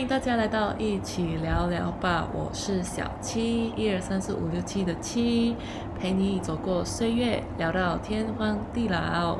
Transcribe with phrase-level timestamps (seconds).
[0.00, 5.54] 迎大家来到一起聊聊吧，我是小七，一二三四五六七的七，
[5.98, 9.36] 陪你走过岁月，聊到天荒地老。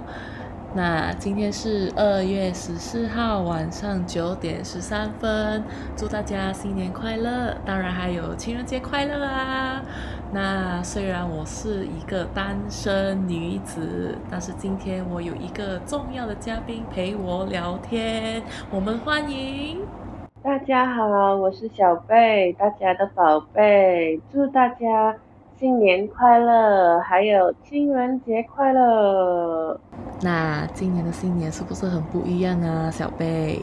[0.75, 5.65] 那今天是二月十四号晚上九点十三分，
[5.97, 9.83] 祝大家新年快乐，当然还有情人节快乐啊！
[10.31, 19.79] 那虽然我是一个单身女子，但是今天我有一个重要的嘉宾陪我聊天，我们欢迎。
[20.43, 25.15] 大家好，我是小贝，大家的宝贝，祝大家
[25.59, 29.79] 新年快乐，还有情人节快乐。
[30.23, 33.61] 那今年的新年是不是很不一样啊，小贝？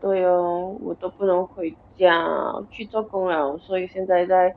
[0.00, 2.26] 对哦，我都不能回家
[2.68, 4.52] 去做工了，所以现在在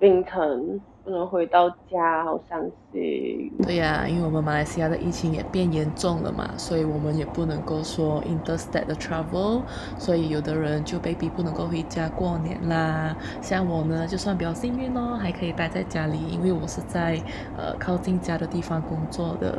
[0.00, 2.60] 冰城，不能回到家，好伤
[2.92, 3.52] 心。
[3.62, 9.62] 对呀，因为我们马来西亚的疫情也变严重了嘛，所以我们也不能够说 interstate 的 travel，
[9.98, 13.16] 所以有的人就被逼不能够回家过年啦。
[13.40, 17.20] 像我呢，就算比较幸运哦，还可以待在家里，因为我是在
[17.56, 19.58] 呃靠近家的地方工作的。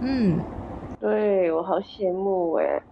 [0.00, 0.38] 嗯，
[1.00, 2.82] 对我好羡慕诶，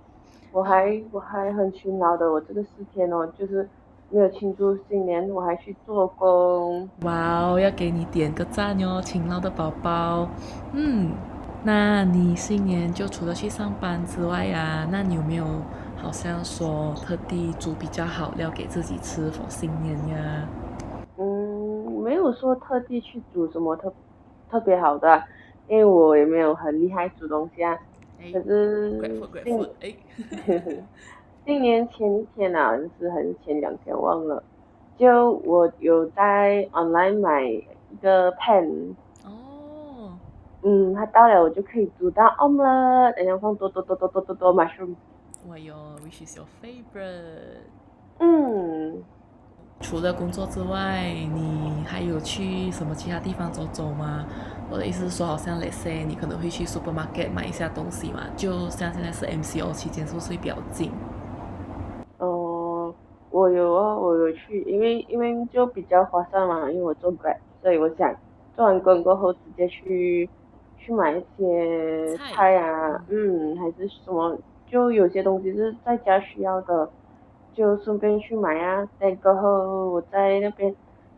[0.52, 3.68] 我还我还很勤劳的，我这个四天哦，就是
[4.10, 6.88] 没有庆祝新年，我还去做工。
[7.02, 10.28] 哇哦，要给你点个赞哟，勤劳的宝宝。
[10.72, 11.10] 嗯，
[11.64, 15.44] 那你新年就除了去上班之外呀，那你有没有
[15.96, 20.48] 好像说特地煮比较好料给自己吃 for 新年呀？
[21.16, 23.92] 嗯，没有说特地去煮什么特
[24.50, 25.22] 特别好的。
[25.66, 27.74] 因为我也没有很厉害煮东西啊，
[28.30, 29.00] 可是
[29.42, 29.58] 新
[31.44, 34.42] 新年前一天啊，就是还是前两天忘了，
[34.96, 40.16] 就我有在 online 买一个 pan，哦，
[40.62, 44.94] 嗯，它到了我就可以煮到 omelette，然后放多多多多多多多 mushroom。
[45.48, 47.68] 哇哟，which is your favorite？
[48.20, 49.02] 嗯。
[49.80, 54.24] 除了工作之外，你还有去什么其他地方走走吗？
[54.70, 60.90] 我的意思是说，好像 let's say 你可能会去 supermarket 买一下东西嘛，就像现在是 MCO 期间，是不是会比较近？
[63.34, 68.14] 哦，我有啊，我有去，因为因为就比较划算嘛，因为我做 Grab，所以我想
[68.56, 70.28] 做完工过后直接去
[70.78, 76.88] 去买一些菜啊，嗯，还是什么，就有些东西是在家需要的。
[77.56, 80.74] 就顺便去买啊，再过后我在那边，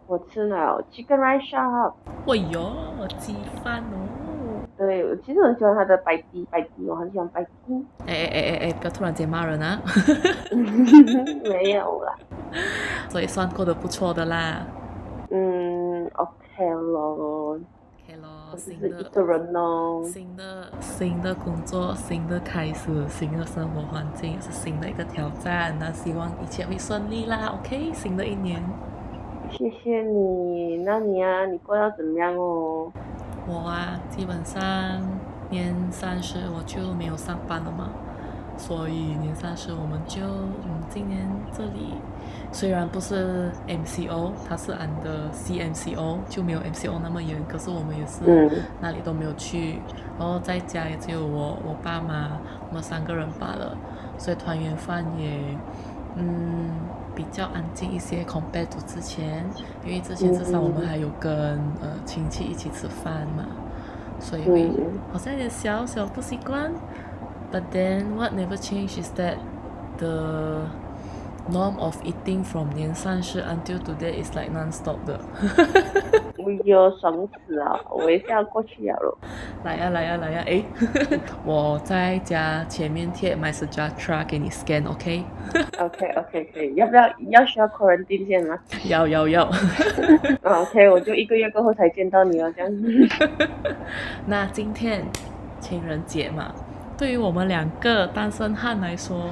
[0.07, 1.95] 我吃了 chicken rice shop。
[2.27, 2.73] 喂哟，
[3.19, 3.35] 鸡
[3.65, 4.26] 饭哦。
[4.77, 7.85] 对，我其实很喜欢他的白鸡，白鸡我很喜欢白鸡。
[8.07, 9.81] 哎哎哎哎哎，不要突然间骂人啊！
[11.45, 12.15] 没有啦。
[13.09, 14.67] 所以算过得不错的啦。
[15.31, 17.59] 嗯，OK 咯。
[18.57, 25.77] 新的一个人哦，新的新的工作，新的开始，新的生活环境，是新的一个挑战。
[25.79, 27.93] 那希望一切会顺利啦，OK？
[27.93, 28.63] 新的一年，
[29.51, 30.79] 谢谢你。
[30.85, 32.91] 那你啊，你过得怎么样哦？
[33.47, 34.61] 我啊，基本上
[35.51, 37.91] 年三十我就没有上班了嘛。
[38.59, 41.93] 所以年三十我们就嗯，今年这里
[42.51, 47.37] 虽然不是 MCO，它是按的 CMCO，就没有 MCO 那么严。
[47.47, 48.25] 可是我们也是
[48.81, 49.79] 哪里都没有去，
[50.19, 53.77] 然后在家也只有我我爸妈我们三个人罢了。
[54.17, 55.39] 所以团圆饭也
[56.17, 56.71] 嗯
[57.17, 59.45] 比较安静一些，compared to 之前，
[59.85, 61.33] 因为之前至少我们还有跟
[61.81, 63.45] 呃亲戚一起吃饭嘛，
[64.21, 64.71] 所以会
[65.13, 66.71] 好像有点小小不习惯。
[67.51, 69.37] But then what never changed is that
[69.99, 70.67] the
[71.51, 75.21] norm of eating from 年三十 until today is like non-stop 的。
[76.39, 77.81] 我有爽死啊！
[77.91, 79.19] 我一下过去了。
[79.65, 80.45] 来呀来呀来呀！
[80.47, 80.63] 哎，
[81.45, 88.59] 我在家前面贴 My Suggestra 给你 scan，OK？OK OK 可以，要不要要需要 quarantine 先吗？
[88.85, 89.51] 要 要要。
[90.45, 93.09] OK，我就一个月过后才见到你了，这样子。
[94.27, 95.05] 那今天
[95.61, 96.53] 情人节嘛。
[96.99, 99.29] 对于我们两个单身汉来说，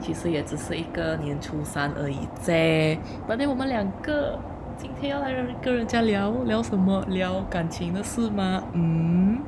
[0.00, 2.98] 其实也只是一个年初三而已啫。
[3.26, 4.38] 反正我们两个
[4.76, 7.04] 今天要来跟人家聊聊什么？
[7.08, 8.62] 聊感情的事吗？
[8.72, 9.38] 嗯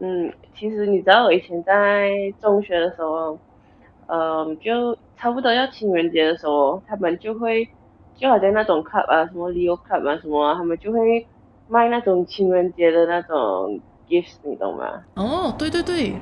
[0.00, 2.10] 嗯，其实你知道我以前在
[2.40, 3.38] 中学的时候，
[4.06, 7.68] 嗯，就差不多要情人节的时候，他们就会
[8.16, 11.26] 就好像那种 club 啊，什么 Leo club 啊，什么，他们就会
[11.68, 13.78] 卖那种情人节的那种
[14.08, 14.86] gifts，你懂吗？
[15.14, 16.14] 哦，对对对。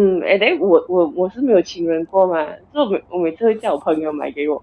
[0.00, 4.62] 嗯，哎，对，我我我是没有情人过嘛，就我每我每次会叫我朋友买给我，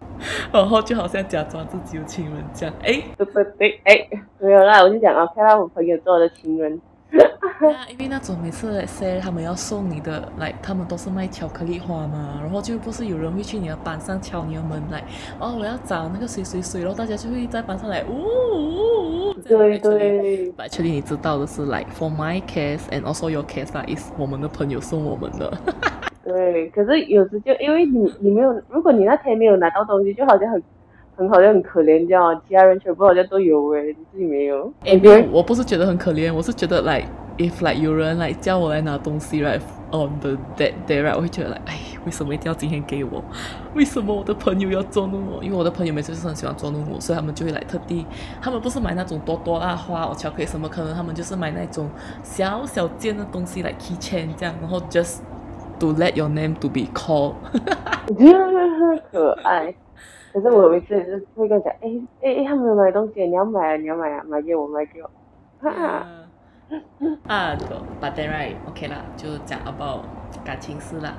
[0.50, 4.08] 然后就好像假装自己有情人这样，哎，对对对，哎，
[4.40, 6.80] 没有啦，我就讲啊，看到我朋友做的情人，
[7.16, 15.04] 啊，因为那种每次 say 他们要送你的，来，他们都是卖巧克力花嘛，然后就不是有人会去你的班上敲你的门来，
[15.40, 19.34] 哦，我要找那个谁谁谁，然后大家就会在班上来，呜呜呜。
[19.48, 20.52] 对对。
[20.70, 25.52] 确定你知道的是，like for my case and also your case is 我们的朋友送我们的。
[26.26, 30.62] 对，可是有时就因为你你没有，如果你那天没有拿到东西，就好像很。
[31.18, 34.72] 很好像很可怜这样，其他人全部好像都有诶，你自己没有。
[34.86, 37.08] 哎，没有，我不是觉得很可怜，我是觉得，like
[37.38, 39.60] if like 有人来叫我来拿东西，right
[39.92, 41.74] on the that day right，我会觉得，like，哎，
[42.06, 43.24] 为什么一定要今天给我？
[43.76, 45.44] 为什么我的朋友要捉弄我？
[45.44, 48.06] 因为我的朋友每次就是很喜欢捉弄我，所以他们就会来特地，
[48.42, 51.90] 他们不是买那种多多啊花、巧克力什么，可能他们就是买那种
[52.24, 55.20] 小小件的东西来 key chain 这样，然后 just
[55.80, 57.36] to let your name to be called，
[59.12, 59.74] 可爱。
[60.36, 61.90] 可是我每次也是会跟他讲，哎
[62.22, 65.10] 哎哎，他们有买东西，你要买啊，你要买啊，买给我，买给我。
[65.62, 66.06] 哈哈。
[67.28, 67.56] 啊
[68.02, 70.02] ，But then right，OK 啦，就讲 about
[70.44, 71.14] 感情事啦。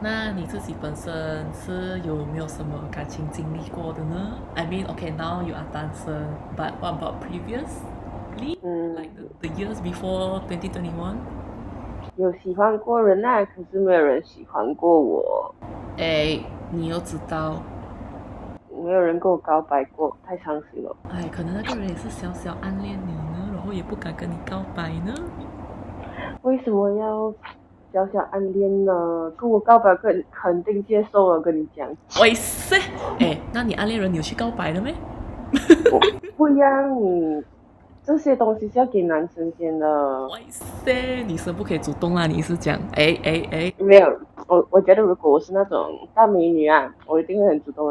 [0.00, 6.14] 那你自己本身是有没有什么感情经历过的呢？I mean, OK, now you are 单身
[6.56, 8.60] ，but what about previously?
[8.62, 9.10] 嗯，like
[9.40, 11.16] the years before 2021?
[12.14, 15.52] 有喜欢过人啊，可是没有人喜欢过我。
[15.98, 16.38] 哎，
[16.70, 17.60] 你又知道？
[18.82, 20.94] 没有人跟我告白过，太伤心了。
[21.08, 25.14] 哎，可能那个人也是小小暗恋你呢，然后也不敢跟你告白呢。
[26.42, 27.32] 为什么要
[27.92, 29.32] 小小暗恋呢？
[29.36, 31.88] 跟我告白肯肯定接受了，跟你讲。
[32.20, 32.76] 喂塞，
[33.20, 34.92] 哎，那你暗恋人有去告白了没？
[36.36, 37.44] 不一样，
[38.04, 40.26] 这些东西是要给男生先的。
[40.28, 42.26] 喂塞，女生不可以主动啊？
[42.26, 42.76] 你是讲？
[42.94, 44.18] 哎哎哎，没有，
[44.48, 47.88] 我我觉得如果我是那种大美女啊，我一定会很主动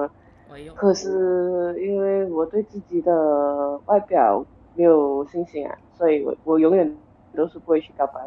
[0.59, 0.73] 的。
[0.75, 4.43] 可是因为我对自己的外表
[4.75, 6.95] 没有信心啊，所以我我永远
[7.35, 8.19] 都是不会去告白。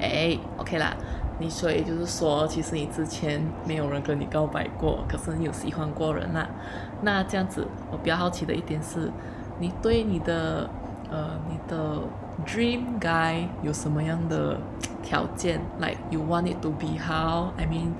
[0.00, 0.96] 哎，OK 啦，
[1.38, 6.48] 你所以就是说，其实你之前没有人跟你告白过，可是你有喜欢过人啦。
[7.02, 9.10] 那这样子，我比较好奇的一点是，
[9.58, 10.68] 你对你的
[11.10, 12.00] 呃你的
[12.44, 14.58] dream guy 有什么样的
[15.02, 17.52] 条件？Like you want it to be how?
[17.56, 17.92] I mean.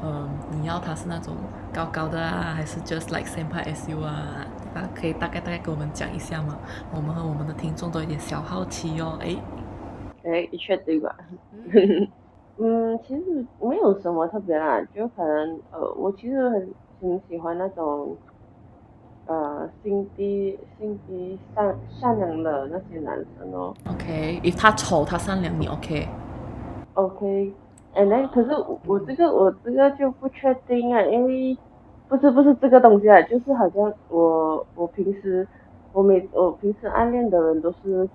[0.00, 1.34] 嗯，你要他是那种
[1.78, 4.44] 高高的啊，还是 just like same as you 啊？
[4.74, 6.58] 啊，可以大概大概给我们讲一下吗？
[6.92, 9.16] 我们和我们的听众都有点小好奇哦。
[9.20, 9.36] 哎，
[10.24, 11.14] 哎，确定吧？
[12.58, 18.16] 嗯，其实没有什么特别啦，就可能呃，我其实很挺喜欢那种
[19.26, 23.72] 呃心地心地善善良的那些男生哦。
[23.88, 27.52] OK，if 他丑他善良你 OK？OK。
[27.94, 28.50] 哎，那可是
[28.84, 31.56] 我这个我这个就不确定啊，因为
[32.08, 35.46] 不是不是这个东西啊，就是好像我我平时
[35.92, 38.08] 我每我平时暗恋的人都是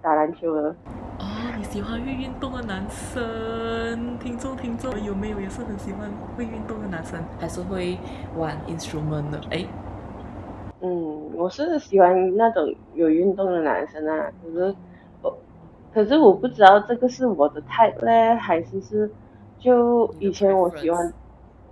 [0.00, 0.68] 打篮球的。
[1.18, 1.24] 哦，
[1.58, 4.18] 你喜欢会运动的男生？
[4.18, 7.98] 听众听众有没有也是很喜欢会运动的男生，还是会
[8.36, 9.40] 玩 instrument 的？
[9.50, 9.66] 哎，
[10.80, 14.74] 嗯，我是喜欢那种有运动的男生啊，可是
[15.22, 15.38] 我。
[15.94, 19.08] 可是我不知道这个是我的 type 呢，还是是
[19.60, 21.12] 就以前我喜欢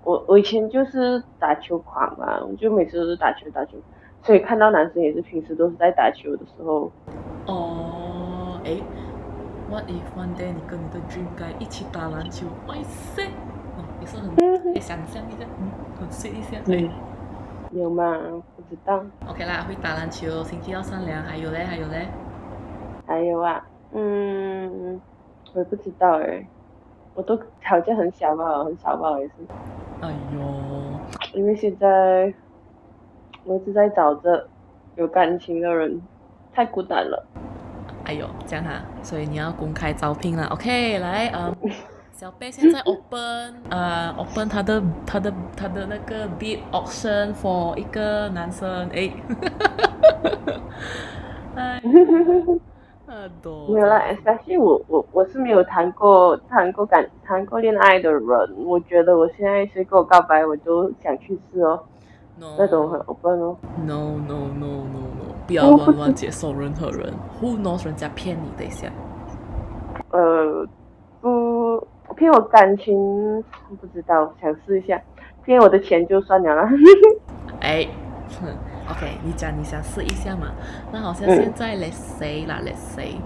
[0.05, 3.77] 我我以前就是打球狂嘛，我就每次都是打球打球，
[4.23, 6.91] 所以看到男生也是平时都是在打球的时候。
[7.47, 8.77] 哦，哎
[9.71, 12.47] ，What if one day 你跟你的 dream guy 一起打篮球？
[12.67, 16.59] 哇塞，哦，也是很可以想象一下，嗯，很 sweet 一下。
[16.65, 16.91] 对，
[17.73, 18.17] 有吗？
[18.57, 19.05] 不知道。
[19.29, 22.09] OK 啦，会打篮球，心地要善良，还有嘞，还有嘞，
[23.07, 23.65] 还有啊。
[23.93, 25.01] 嗯，
[25.55, 26.47] 我也不知道哎，
[27.15, 29.33] 我都条件很小吧，很小吧，也是。
[30.01, 30.41] 哎呦，
[31.35, 32.33] 因为现在
[33.45, 34.49] 我一直在找着
[34.97, 36.01] 有感情的人，
[36.53, 37.25] 太孤单了。
[38.05, 40.99] 哎呦，这样哈，所以你要公开招聘了，OK？
[40.99, 41.55] 来，嗯，
[42.13, 49.13] 小贝现在 open，呃，open 他的他的他的那个 bid auction for 一个男生，哎，
[51.57, 51.83] 哎。
[53.69, 58.23] 没有啦，S 系我我我是没有谈过谈过感谈过恋爱的人，
[58.65, 61.81] 我觉得我现在谁跟我告白，我都想去试哦，
[62.59, 63.57] 那种很 open 哦。
[63.87, 68.89] No no no no no， 不要乱乱接受任何人，Who knows 人家骗你等一下。
[70.11, 70.67] 呃，
[71.21, 71.87] 不
[72.17, 73.45] 骗我感情
[73.81, 75.01] 不知道，想试一下，
[75.45, 76.69] 骗我的钱就算了。
[77.61, 77.87] 哎。
[78.93, 80.49] OK，你讲你想试一下嘛？
[80.93, 83.17] 那好像现在 Let's say 啦，Let's say，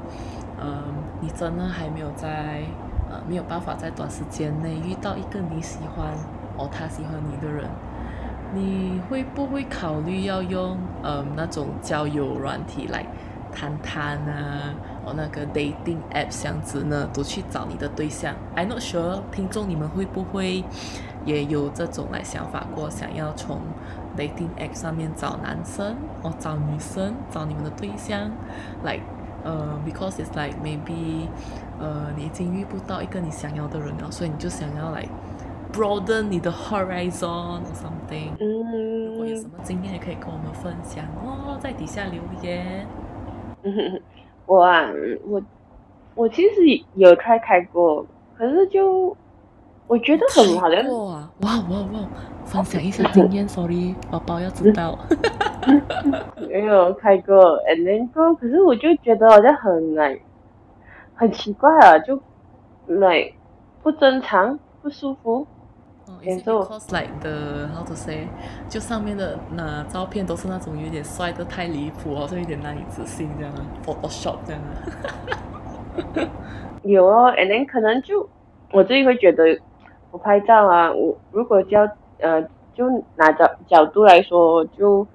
[0.62, 2.62] 嗯，你真的还没有在
[3.10, 6.12] 呃没有办法在短时间内遇到一个你喜欢
[6.56, 7.68] 哦他喜欢你的人，
[8.54, 13.04] 你会不会考虑要用嗯那种交友软体来
[13.52, 14.72] 谈谈啊？
[15.04, 18.34] 哦那个 dating app 这样子呢，都去找你的对象。
[18.54, 20.64] I'm not sure 听众你们会不会
[21.24, 23.60] 也有这种来想法过，想要从
[24.16, 28.30] dating app 上面找男生或找女生，找你们的对象
[28.82, 29.02] ，like
[29.44, 31.28] 呃，because it's like maybe
[31.78, 35.06] 呃你已经遇不到一个你想要的人了，所以你就想要来。
[35.72, 38.30] broaden 你的 horizon or something。
[38.40, 42.86] 嗯，如果有什么经验也可以跟我们分享哦，在底下留言。
[44.46, 44.88] 我啊，
[45.26, 45.42] 我
[46.14, 48.06] 我其实有开开过，
[48.38, 49.14] 可是就
[49.86, 52.08] 我觉得很好像哇哇哇哇，
[52.44, 54.98] 分享一下经验， sorry，宝宝要知道。
[56.48, 60.16] 没有开过，and then 过，可是我就觉得好像很难
[61.14, 62.20] 很奇怪啊，就
[62.86, 63.32] 来
[63.82, 65.46] 不正常，不舒服。
[66.06, 68.28] 哦，is it because like the how to say，
[68.68, 76.28] 就上面的那照片都是那种有点帅的太离谱，好像有点难以置信这样啊，Photoshop 这样啊。
[76.84, 78.28] 有哦，and then 可能就
[78.70, 79.58] 我自己会觉得，
[80.16, 81.86] 我拍照啊，我如果叫
[82.20, 82.40] 呃，
[82.72, 85.06] 就拿角角度来说，就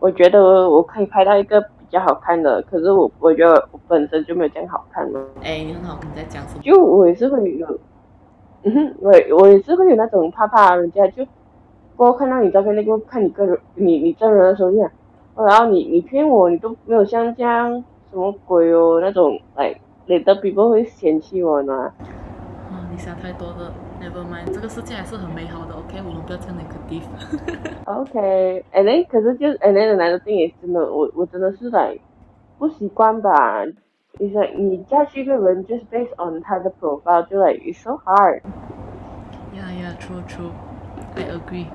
[0.00, 5.24] 我觉得我可以拍到一个比较好看的，可是我我觉得我本身就没有这样好看嘛。
[5.44, 6.62] 哎，你很好，你在讲什么？
[6.64, 7.78] 就我也是会有。
[8.64, 11.24] 嗯哼，我我也是会有那种怕怕，人家就
[11.94, 14.72] 过看到你照片，那个看你个人，你你真人的时候，
[15.46, 17.70] 然后你你骗我，你都没有像这样
[18.10, 19.72] 什么鬼哦那种，哎，
[20.06, 21.92] 你的 people 会嫌弃我呢。
[22.68, 27.10] 啊，你想太多了，Never mind，这个世界还是很美好的，OK，我们不要讲那个地方。
[27.84, 31.96] OK，and then 可是就 and then 的男的定也真的，我我真的是来
[32.58, 33.64] 不习惯吧。
[34.18, 38.40] 你说你加去一个人就是 based on 他的 profile，就 like it's so hard。
[39.54, 40.50] Yeah, yeah, true, true.
[41.16, 41.66] I agree.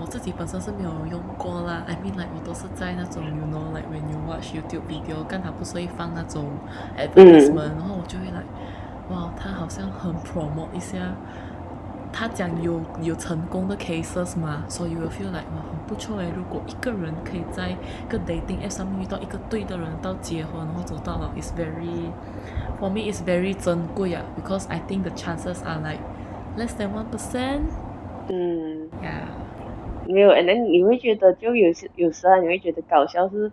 [0.00, 1.84] 我自己本身是没有用过啦。
[1.86, 6.46] I mean, like 我都是在那种，you know, like when you watch YouTube video，刚好不是会放那种
[6.98, 8.44] advertisement，然后我就会 like，
[9.10, 10.98] 哇，他好像很 promote 一下。
[12.16, 16.26] 他讲有有成功的 cases 嘛，所以我 feel like 哇很不错诶。
[16.36, 17.76] 如果一个人可以在一
[18.08, 22.12] 个 dating app 上面遇到一个对的人，到结婚然后走到老，is very
[22.80, 25.98] for me is very 珍贵啊，because I think the chances are like
[26.56, 27.62] less than one percent。
[28.28, 29.26] 嗯，yeah，
[30.06, 33.50] 没有，and then 你会觉得就有时有时啊，你会觉得搞笑是，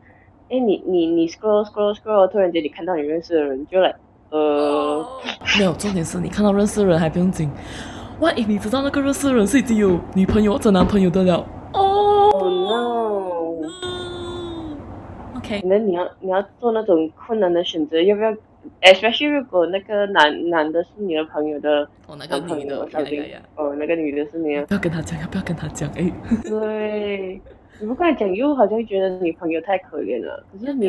[0.50, 3.96] 哎，你你你 scroll scroll scroll，突然间你看到你认识的人，就来
[4.30, 5.04] 呃，
[5.58, 7.50] 没有，重点是你看到认识的人还不用紧。
[8.22, 11.44] 万一你知道那个认识的人是已经有女朋友或者男朋友的了？
[11.74, 12.30] 哦
[15.34, 18.32] ，no，OK，那你要你要做那种困难的选择，要不要
[18.84, 22.88] ？especially 如果那个男男的是你的朋友的，哦，那个女的，
[23.56, 25.90] 哦，那个女的是你，不要跟他讲，要不要跟他讲？
[25.96, 26.14] 哎，
[26.44, 27.42] 对，
[27.80, 30.46] 你不跟他讲，又好像觉得女朋友太可怜了。
[30.54, 30.82] 可是你，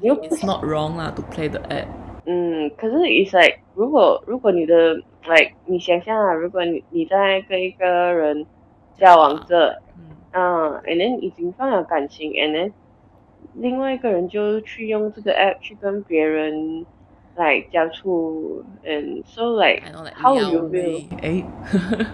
[0.00, 1.86] 你又 It's not wrong 啦，to play the app。
[2.26, 8.46] 嗯，可是 it's like 如果如果你的 like 你想象啊，如果你你在跟一个人
[8.96, 9.80] 交往着，
[10.32, 12.72] 嗯，and then 已经放了感情，and then
[13.54, 16.84] 另外一个人就去用这个 app 去跟别人
[17.36, 19.82] 来交处，嗯，so like
[20.14, 21.02] how you feel？
[21.22, 21.44] 哎，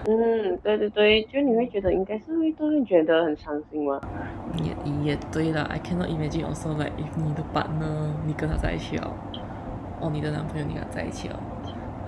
[0.05, 3.99] 嗯，对对对，就你会觉得应该是会都会觉得很伤心吗？
[4.63, 9.13] 也也对了，I cannot imagine also like if 你的 partner 你跟他在一起哦。
[10.01, 11.39] 哦，你的男朋友你跟他在一起了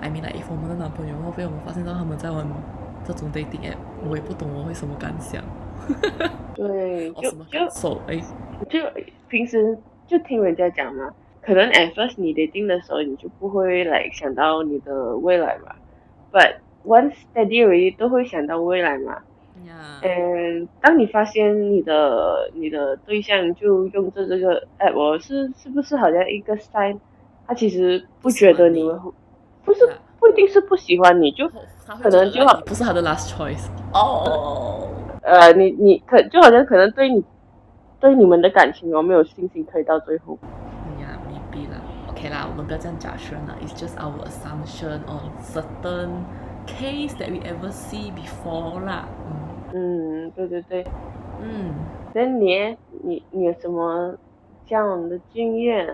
[0.00, 2.46] ？I mean like if 我们的男朋友然后被我们发现到他们在玩
[3.04, 3.76] 这种 dating app，
[4.08, 5.42] 我也不懂我会什么感想。
[6.54, 8.20] 对， 就就手哎，
[8.68, 8.78] 就
[9.28, 9.76] 平时
[10.06, 15.74] 就听人家讲嘛，可能 at first 你 dating 的时候你就不会来想到你的未来嘛
[16.32, 19.18] ，but once steady already 都会想到未来嘛。
[20.02, 26.98] 嗯，当你发现你的你的对象就用这这个 app，我是是不是好像一个 sign？
[27.46, 28.96] 他其实不觉得你们，
[29.68, 29.86] 不是
[30.18, 33.68] 不一定是不喜欢你，就可能就不是他的 last choice。
[33.92, 34.88] 哦，
[35.20, 37.22] 呃，你你可就好像可能对你
[38.00, 40.38] 对你们的感情有没有信心可以到最后？
[40.42, 41.76] 哎呀，maybe 啦
[42.08, 46.24] ，OK 啦，我们不要这样假设啦，It's just our assumption on certain
[46.66, 49.06] case that we ever see before 啦。
[49.74, 50.86] 嗯，嗯，对对对，
[51.42, 51.74] 嗯，
[52.14, 54.14] 那你你你有什么
[54.68, 55.88] 这样的经验？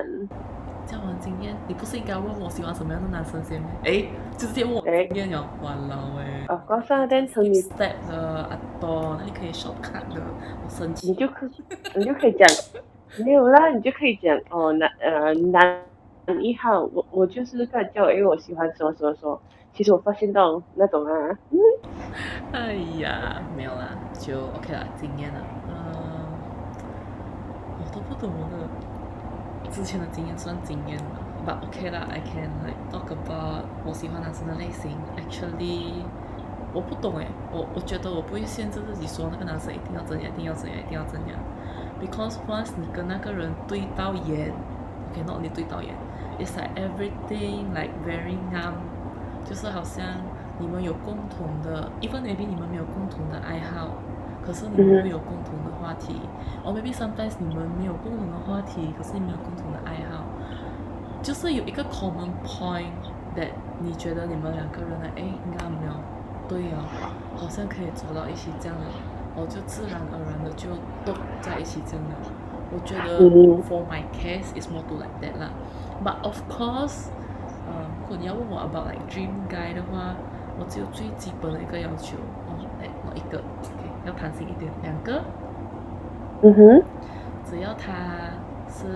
[0.87, 3.69] 交往经验，你不是应该问我喜欢什么样的男生先吗？
[3.85, 4.05] 哎，
[4.37, 6.45] 就直接问我经验哟，完了哎。
[6.49, 10.21] 哦，刚上单从你 step 的阿多，那你可以 short 看的，
[10.63, 11.09] 我生气。
[11.09, 11.49] 你就可，
[11.95, 12.47] 你就可以讲，
[13.25, 15.83] 没有啦，你就可以讲哦，男呃男
[16.43, 19.41] 一号，我我就是刚叫，因为我喜欢什么什么什么，
[19.73, 21.59] 其实我发现到那种啊，嗯，
[22.53, 23.89] 哎呀，没有啦，
[24.19, 25.41] 就 OK 啦，经验了，
[27.95, 29.71] 都不懂我的。
[29.71, 34.93] 之前的经验算经验吗？But okay 啦，I can like talk about 我喜欢男生的类型。
[35.17, 36.05] Actually，
[36.73, 41.39] 我不懂诶，我我觉得我不会限制自己说那个男生一定要怎样，一定要怎样，一定要怎样。
[42.01, 44.53] Because once 你跟那个人对到眼
[45.11, 45.95] ，OK，not 你对到眼
[46.39, 48.85] ，it's like everything like very numb，
[49.49, 50.05] 就是好像
[50.59, 53.89] 你们有共同的，even maybe 你们没有共同的爱好，
[54.45, 56.21] 可是你们会有共同的话题。
[56.65, 60.25] Or maybe sometimes 你们没有共同的话题，可是你们有共同的爱好。
[61.23, 62.93] 就是有一个 common point
[63.35, 63.49] that
[63.81, 65.93] 你觉得你们两个人的，哎，应该没有
[66.47, 66.85] 对哦，
[67.35, 68.85] 好像可以走到一起这样的，
[69.35, 70.69] 我就自然而然的就
[71.05, 72.15] 都在一起这样的。
[72.71, 73.21] 我觉得
[73.65, 75.49] for my case is more to like that 啦。
[76.05, 77.09] But of course，
[77.67, 80.17] 呃，如果你要问我 about like dream guy 的话，
[80.59, 83.41] 我只有最基本的一个要求哦，哎，我一个
[84.05, 85.23] 要贪心一点，两个，
[86.43, 86.83] 嗯哼，
[87.45, 87.93] 只要他。
[88.67, 88.89] 是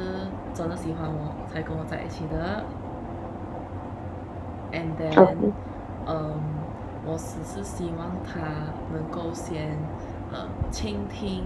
[0.52, 2.64] 真的喜欢我才跟我在一起的
[4.72, 5.52] ，and then，
[6.04, 6.34] 嗯，
[7.06, 8.40] 我只是希望他
[8.92, 9.78] 能够先
[10.32, 11.44] 呃倾听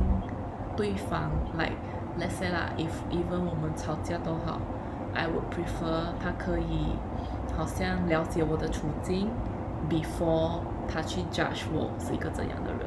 [0.74, 1.74] 对方，like
[2.18, 4.58] let's say 啦，if even 我们吵架都好
[5.12, 6.96] ，I would prefer 他可以
[7.54, 9.28] 好像了解我的处境
[9.90, 12.81] ，before 他去 judge 我是一个怎样的人。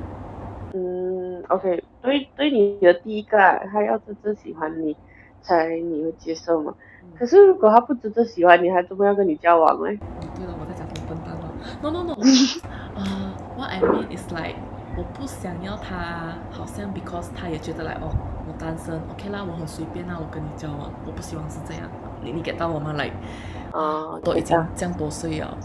[0.75, 3.37] 嗯，OK，对对你的第一个，
[3.71, 4.95] 他要真正喜欢你。
[5.47, 6.73] 才你会接受吗？
[7.15, 9.95] 可是如果他不真正喜欢你，还怎么要跟你交往嘞？
[10.35, 11.51] 对了，我在讲什么笨蛋吗
[11.83, 12.13] ？No No No，
[12.95, 14.55] 呃，What I mean is like，
[14.97, 18.09] 我不想要他，好像 because 他也觉得来哦，
[18.47, 21.83] 我单身，OK 啦，我很随便啊，我跟你交往，我不希望是这样。
[22.23, 22.93] 你你给到我吗？
[22.93, 23.11] 来，
[23.71, 25.55] 啊，都已经这样多岁了，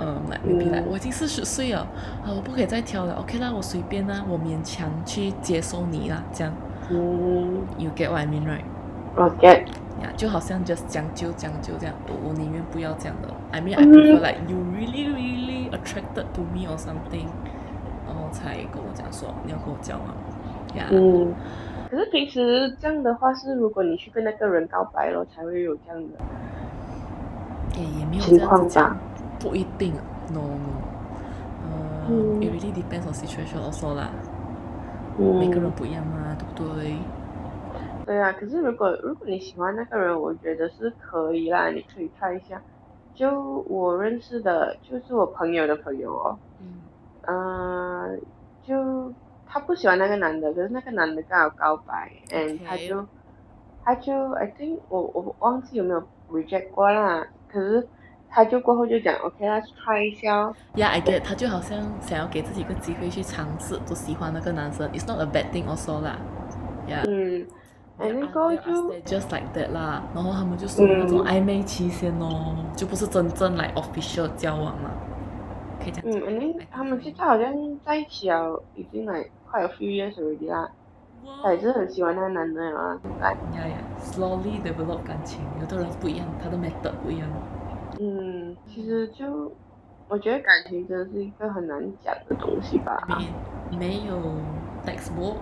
[0.00, 1.80] 嗯，来，maybe 来，我已经四十岁了，
[2.24, 6.52] 啊，我不可以再挑了，OK 啦，我随便啦，我勉强去接受你啦，这样。
[6.90, 8.64] 嗯，You get what I mean, right?
[9.16, 9.64] OK，
[10.02, 13.28] 呀，就好像 just 将就将就这样，我宁愿不要这样的。
[13.52, 17.26] I mean I prefer like you really really attracted to me or something，
[18.06, 20.08] 然后才跟我讲说你要跟我交往。
[20.76, 21.34] 呀，嗯，
[21.90, 26.18] 可是平时这样的话是如果你去跟那个人告白了才会有这样的。
[27.76, 28.96] 也也没有这样子讲，
[29.40, 29.92] 不一定
[30.32, 30.70] ，no no，
[31.64, 32.08] 呃
[32.40, 34.10] ，it really depends on situation also 啦，
[35.18, 36.94] 每个人不一样嘛，对不对？
[38.06, 42.60] 对啊，可是如果如果你喜欢那个人，我觉得是可以啦，你可以看一下。
[43.14, 46.38] 就我认识的，就是我朋友的朋友哦。
[46.60, 46.80] 嗯。
[47.26, 48.20] 嗯，
[48.64, 49.12] 就
[49.46, 53.06] 他不喜欢那个男的，可是那个男的刚好告白，嗯，他就
[53.84, 57.86] 他就 I think 我我忘记有没有 reject 过啦，可是
[58.30, 60.52] 他就过后就讲 OK，let's try 一下。
[60.74, 66.16] Yeah，I get，他就好像想要给自己一个机会去尝试，就喜欢那个男生，It's not a bad thing also 啦。
[66.88, 67.04] Yeah。
[67.08, 67.46] 嗯。
[68.02, 74.90] 那个就 just like that 啦，然后他们就说那种暧昧期限哦，就不是真正来 official 交往了，
[75.78, 76.02] 可以讲。
[76.06, 77.52] 嗯，那他们现在好像
[77.84, 80.66] 在一起了，已经来快有 few years already 啦。
[81.42, 83.32] 他也是很喜欢那个男的啊，来。
[83.32, 87.28] 呀呀，slowly develop 感情，有的人不一样，他的 method 不一样。
[88.00, 89.52] 嗯，其实就
[90.08, 92.96] 我觉得感情真的是一个很难讲的东西吧。
[93.06, 94.16] 没没有
[94.84, 95.36] textbook，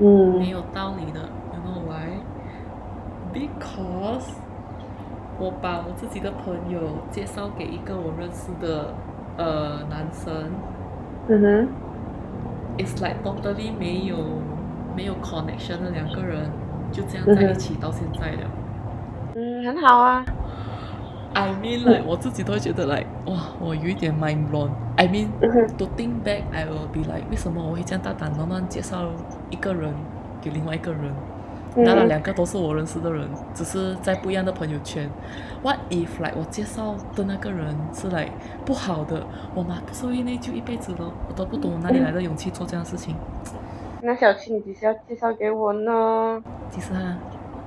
[0.00, 1.20] 嗯，没有道理的。
[1.86, 2.20] Why?
[3.32, 4.32] Because
[5.38, 8.94] 我把我自己的朋友介绍给一个我认识的
[9.36, 10.50] 呃男生，
[11.28, 11.68] 嗯哼
[12.78, 14.16] ，It's like totally 没有
[14.96, 16.50] 没有 connection 的两个人
[16.90, 18.50] 就这样在一起到现在了。
[19.34, 20.24] 嗯，很好啊。
[21.36, 24.70] I mean like 我自己都会觉得 like 哇，我有一点 mind blown。
[24.96, 25.28] I mean
[25.76, 29.10] to think back, I will be like 为什么我会这样大胆慢慢介绍
[29.50, 29.92] 一个人
[30.40, 31.12] 给另外一个人？
[31.84, 35.10] 当然，两个都是我认识的人，只是在不一样的朋友圈。
[35.62, 38.30] What if like 我介绍的那个人是来
[38.64, 39.22] 不好的，
[39.54, 41.12] 我妈不是会内疚一辈子咯？
[41.28, 43.14] 我都不懂我哪里来的勇气做这样的事情。
[44.00, 46.42] 那小七，你几时要介绍给我呢？
[46.70, 47.18] 其实啊，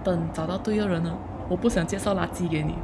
[0.04, 1.12] 等找到对的人了，
[1.50, 2.76] 我不想介绍垃圾给你。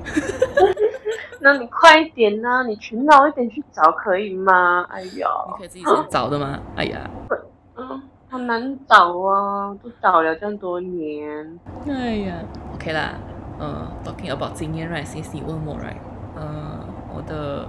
[1.39, 4.86] 那你快一点呐，你勤劳一点去找可以吗？
[4.89, 6.60] 哎呀，你可以自己先找的吗？
[6.75, 7.10] 哎呀，
[7.75, 8.01] 嗯。
[8.28, 11.60] 好难找啊，都找了这么多年。
[11.88, 12.36] 哎呀
[12.73, 13.13] ，OK 啦，
[13.60, 15.95] 呃，talking about 经验 right，先问我 right，
[16.36, 16.80] 呃，
[17.15, 17.65] 我的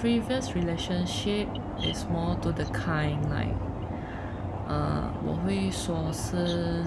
[0.00, 1.48] previous relationship
[1.82, 3.54] is more to the kind like，
[4.68, 6.82] 呃，我会说是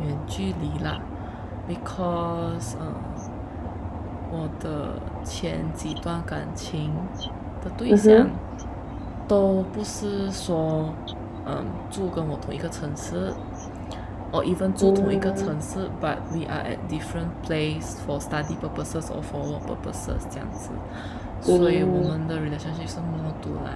[0.00, 0.98] 远距离啦
[1.68, 2.86] ，because 呃，
[4.30, 6.92] 我的前几段感情
[7.62, 8.28] 的对象
[9.28, 10.90] 都不是说。
[11.46, 13.30] 嗯，住跟我同一个城市
[14.32, 20.70] ，or even 住同一个城市，but we are at different place for study purposes or for work purposes 这样子，
[21.42, 23.72] 所以我们的 relationship 是么多来，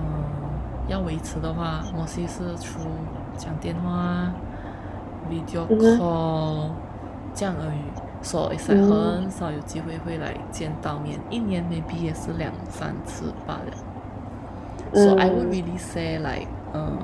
[0.00, 0.50] 嗯，
[0.88, 2.80] 要维持的话，我是是出
[3.36, 4.32] 讲电话
[5.29, 6.71] ，video call
[7.33, 7.79] 这样而已。
[8.21, 13.71] 所以是很少有机会会来见到面，一年 maybe 也是两三次罢了。
[14.93, 16.97] So I would really say like um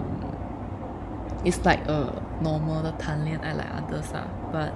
[1.43, 4.71] it's like a normal 的谈恋爱 like others ah, but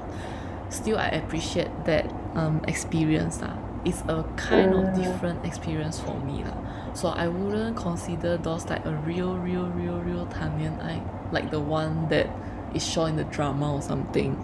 [0.69, 2.05] still I appreciate that
[2.35, 3.57] um experience ah.
[3.83, 6.57] It's a kind of different experience for me lah.
[6.93, 10.99] So I wouldn't consider those like a real, real, real, real 谈恋爱
[11.31, 12.27] like the one that
[12.74, 14.34] is shown in the drama or something.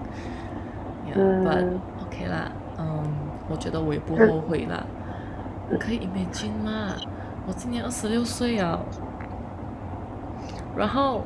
[1.07, 1.15] Ya.
[1.15, 1.65] But
[2.03, 3.05] OK 啦，嗯，
[3.49, 4.85] 我觉得我也不后悔啦。
[5.71, 6.95] 你可以 imagine 吗？
[7.47, 8.81] 我今年二十六岁啊，
[10.77, 11.23] 然后，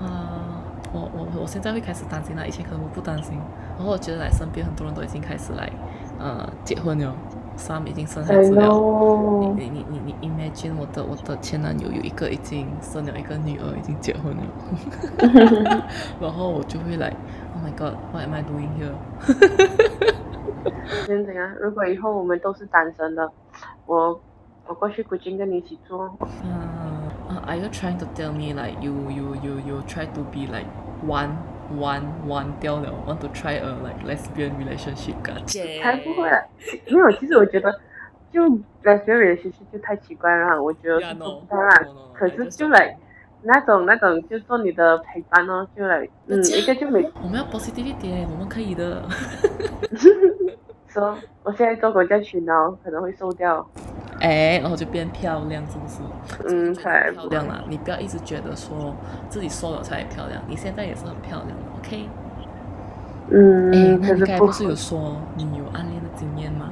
[0.00, 0.62] 啊，
[0.92, 3.38] 我我我现在会开始担心了，以前可能我不担心。
[3.76, 5.70] 然后我觉得来身边很多人都已经开始来，
[6.18, 7.14] 呃，结婚了
[7.56, 8.68] ，some 已经生孩子了。
[9.56, 14.42] 你你你你你 imagine 我的我的前男友有一个已经生了一个女儿，已经结婚了。
[16.20, 17.12] 然后我就会来。
[17.54, 18.94] Oh my god, what am I doing here?
[21.06, 21.54] 先怎样？
[21.60, 23.30] 如果以后我们都是单身的，
[23.86, 24.20] 我
[24.66, 26.06] 我过去古今跟你一起做。
[27.28, 30.66] Uh, are you trying to tell me like you you you you try to be like
[31.06, 31.30] one
[31.74, 35.14] one one 掉了，want to try a like lesbian relationship？
[35.82, 36.30] 才不会，
[36.88, 37.10] 没有。
[37.12, 37.80] 其实我觉得，
[38.32, 38.42] 就
[38.84, 41.86] lesbian relationship 就太奇怪了，我觉得是不当然。
[42.14, 42.96] 可是就来。
[43.42, 47.08] 那种那种就做你的陪伴哦，就来，嗯，一个就没。
[47.22, 49.04] 我们要 positive 一点，我们可以的。
[50.88, 53.64] 说，我现在做国家群哦，可能会瘦掉。
[54.20, 56.02] 哎，然后就变漂亮，是不是？
[56.48, 57.62] 嗯，才漂亮啦！
[57.68, 58.94] 你不要一直觉得说
[59.28, 62.08] 自己瘦了才漂亮，你现在也是很漂亮的，OK？
[63.30, 63.70] 嗯。
[63.72, 66.70] 哎，那你刚才不是有说你有暗恋的经验吗？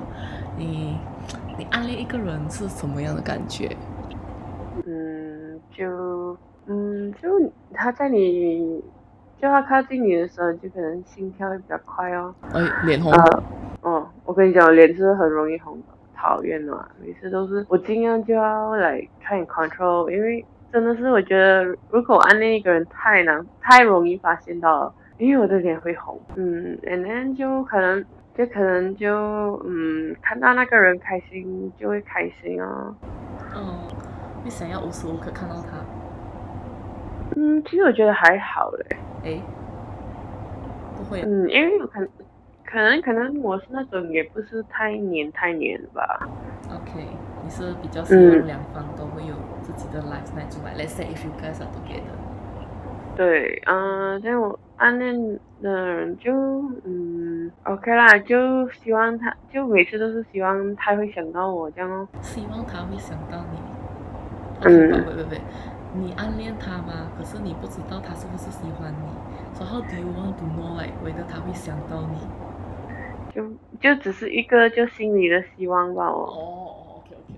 [0.56, 0.96] 你
[1.58, 3.76] 你暗恋一个人是什么样的感觉？
[4.86, 6.36] 嗯，就。
[6.66, 7.28] 嗯，就
[7.74, 8.82] 他在你，
[9.38, 12.34] 就他靠近你的时候，就可能心跳会比较快哦。
[12.54, 13.12] 哎，脸红。
[13.82, 15.84] 哦，我跟你讲，脸是很容易红的，
[16.24, 16.72] 讨厌的，
[17.04, 26.18] 每次都是我尽量就要来 try control，因为真的是我觉得，如果暗恋一个人太难，太容易发现到了，因为我的脸会红。
[26.36, 28.02] 嗯，and then 就可能，
[28.34, 32.94] 就可能就嗯，看到那个人开心就会开心啊。
[33.54, 33.86] 嗯，
[34.42, 35.76] 你想要无时无刻看到他。
[37.36, 38.96] 嗯，其实我觉得还好嘞。
[39.24, 39.42] 哎，
[40.96, 41.20] 不会。
[41.20, 42.08] 嗯，因为可能
[42.74, 46.28] 可能可能我是那种也不是太黏太黏吧。
[46.68, 47.06] OK，
[47.44, 52.18] 你是比较喜欢两方都会有自己的 life 那种嘛？Let's say if you guys are together。
[53.14, 56.32] 对，嗯，但我暗恋的人就
[56.84, 62.08] 嗯 OK 啦，就希望他就每次都是希望他会想到我这样哦。
[62.22, 63.58] 希望他会想到你。
[64.62, 64.90] 嗯。
[65.04, 65.36] 不不不。
[65.96, 67.06] 你暗恋他吗？
[67.16, 69.06] 可是你不知道他是不是喜欢你。
[69.56, 72.18] So how do you want to know like whether 他会想到你？
[73.34, 73.42] 就
[73.80, 76.06] 就只是一个就心里的希望吧。
[76.06, 77.34] 哦哦，OK OK OK。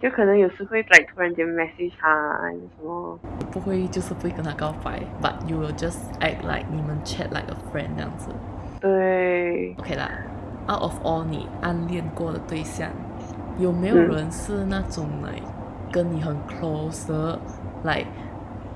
[0.00, 3.18] 就可能有时会来突然间 message 他啊什么。
[3.50, 8.30] 不会，就是不会跟他告白，but you will just act like 你们 chat like a friend 这样子。
[8.80, 9.74] 对。
[9.78, 10.10] OK 啦
[10.68, 12.90] ，out of all 你暗恋过的对象，
[13.58, 15.40] 有没有人是那种来
[15.92, 17.38] 跟你很 close 的
[17.84, 18.06] ？like，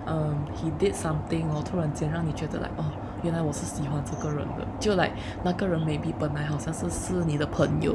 [0.06, 2.84] 嗯，he did something 哦，突然间让你觉得来哦，
[3.26, 5.10] 原来我是喜欢这个人的，就来
[5.42, 7.92] 那个人 maybe 本来好像是是你的朋友，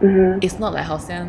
[0.00, 1.28] 嗯，it's not like 好像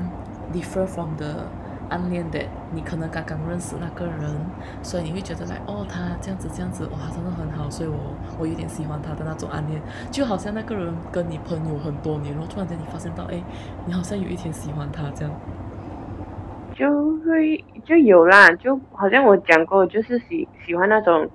[0.52, 1.46] differ from the
[1.90, 2.40] 暗恋的，
[2.74, 4.36] 你可能刚刚认识那个人，
[4.82, 7.96] 所以你会觉得来哦，他这样子这样子哇，真的很好，所以我
[8.40, 13.40] 我有点喜欢他的那种暗恋，就好像那个人跟你朋友很多年，然后突然间你发现到哎，
[13.86, 15.32] 你好像有一天喜欢他这样。
[16.76, 21.30] 就会就有啦，就好像我讲过，就是喜喜欢那种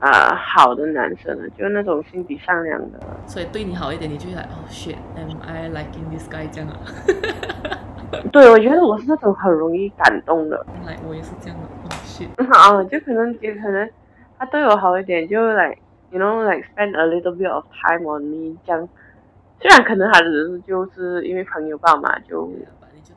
[0.00, 2.98] 啊好的男生的，就那种心地善良的。
[3.26, 6.78] 所以对你好一点，你就来哦，shit，am I liking this guy 这样啊？
[8.32, 10.64] 对，我觉得我是那种很容易感动的。
[10.86, 12.28] 来，我也是这样的，哦，shit。
[12.52, 13.88] 啊，就可能也可能
[14.38, 15.78] 他对我好一点，就 like
[16.10, 18.88] you know like spend a little bit of time on me 这样。
[19.60, 22.50] 虽然可能他只是就是因为朋友吧嘛，就。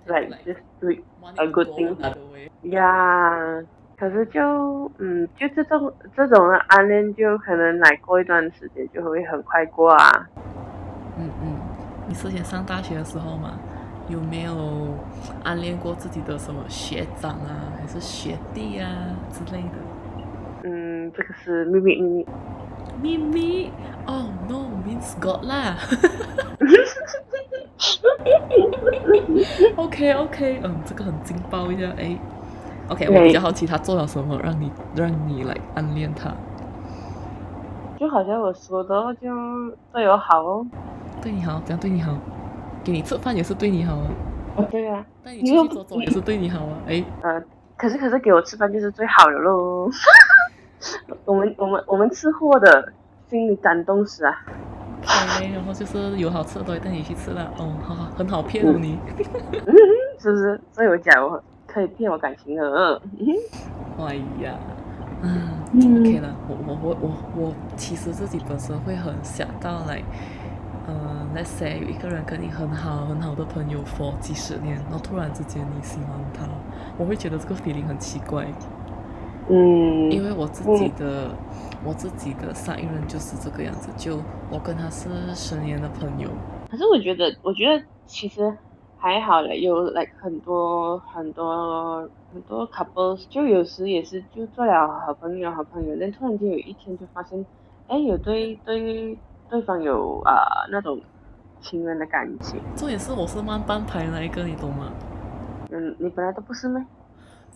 [0.07, 0.89] Like just do
[1.37, 1.95] a good thing.
[4.01, 10.27] 可是就嗯，就这种这种的暗恋，就可能来过一段时间就会很快过啊。
[11.19, 11.55] 嗯嗯，
[12.07, 13.59] 你之前上大学的时候嘛，
[14.07, 14.97] 有没有
[15.43, 18.89] 暗恋过自己的什么学长啊，还是学弟啊
[19.31, 19.77] 之类的？
[20.63, 22.25] 嗯，嗯，这个是秘密秘密。
[23.03, 23.71] 秘密
[24.07, 25.77] ？Oh no, means God 啦。
[29.77, 32.17] OK OK，嗯，这个很劲爆一下，哎。
[32.91, 36.29] OK，我比较好奇他做了什么让你让你来暗恋他。
[37.97, 39.29] 就好像我说的，就
[39.93, 40.67] 对我好哦。
[41.21, 42.13] 对你好，怎样对你好，
[42.83, 44.07] 给你吃饭也是对你好啊。
[44.57, 45.05] 哦，对啊。
[45.23, 46.73] 带你出去走走也是对你好啊。
[46.85, 47.01] 哎。
[47.21, 47.41] 呃，
[47.77, 49.89] 可是可是给我吃饭就是最好的喽。
[51.23, 52.91] 我们我们我们吃货的
[53.29, 54.35] 心里感动死啊。
[55.03, 57.53] OK，然后就是有好吃的都会带你去吃了。
[57.57, 58.99] 哦，好好，很好骗哦你。
[60.19, 60.59] 是不是？
[60.73, 63.01] 所以我讲我可以骗我感情的。
[63.97, 64.57] 哎呀，
[65.21, 66.35] 嗯，OK 了。
[66.47, 70.01] 我我我我我其实自己本身会很想到来，
[70.87, 76.45] 嗯，Let's say 有一个人跟你很好很好的朋友，for 几十年，然后突然之间你喜欢他，
[76.97, 78.47] 我会觉得这个 feeling 很奇怪。
[79.49, 81.29] 嗯，因为我自己的
[81.83, 84.17] 我自己的上一任就是这个样子，就
[84.49, 86.29] 我跟他是十年的朋友。
[86.69, 88.41] 可是我觉得，我觉得其实
[89.01, 97.43] 还好了，有 like 很多很多很多 couples，就有时也是就做了好朋友好朋友，但突然间有一天就发现，
[97.87, 99.17] 哎，有对对
[99.49, 101.01] 对方有啊那种
[101.59, 102.59] 情人的感情。
[102.75, 104.91] 这也是我是慢半拍那一个，你懂吗？
[105.71, 106.85] 嗯，你本来都不是吗？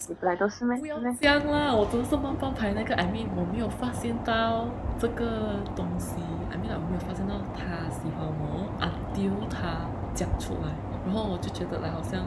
[0.09, 0.75] 你本来都是吗？
[0.79, 1.71] 不要这样啦！
[1.71, 4.65] 我都是慢半拍那个，I mean，我没有发现到
[4.97, 6.15] 这个东西
[6.51, 10.69] ，I mean，我没有发现到他喜欢我，啊丢他讲出来，
[11.05, 12.25] 然后我就觉得来好像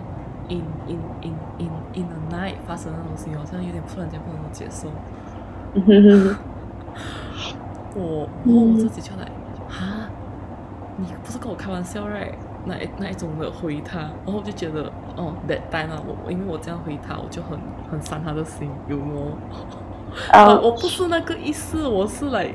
[0.48, 4.88] in in in in in the night 发生的东西，好像有点突然间不能够接受。
[7.94, 9.24] 我我自己就来，
[9.68, 10.08] 哈，
[10.96, 12.34] 你不是跟我开玩笑 right？
[12.64, 17.58] 那那一种的回他，然后我就觉得哦，that time 啊，我因为我这样回他，我就很
[17.90, 19.32] 很伤他的心，有吗？
[20.32, 22.54] 啊，我不是那个意思，我是来，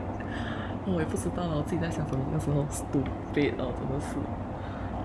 [0.85, 4.15] 我也不知道我自己在想什么，那时候 stupid 哦，真的是。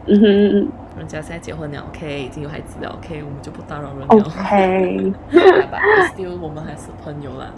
[0.08, 0.68] 嗯哼，
[0.98, 5.12] 人家现在结婚了，OK，已经有孩子了，OK，我们就不打扰人了，OK。
[6.12, 7.52] Still，我们还是朋友啦。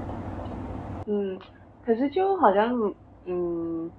[1.07, 1.39] 嗯，
[1.85, 2.93] 可是就好像，
[3.25, 3.91] 嗯。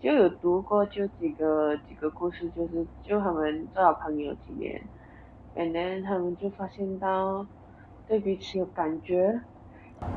[0.00, 4.80] 就有读过就几个几个故事，就是就他们做了朋友几年
[5.56, 7.44] ，and then 他们就发现到
[8.06, 9.40] 对彼此有感觉。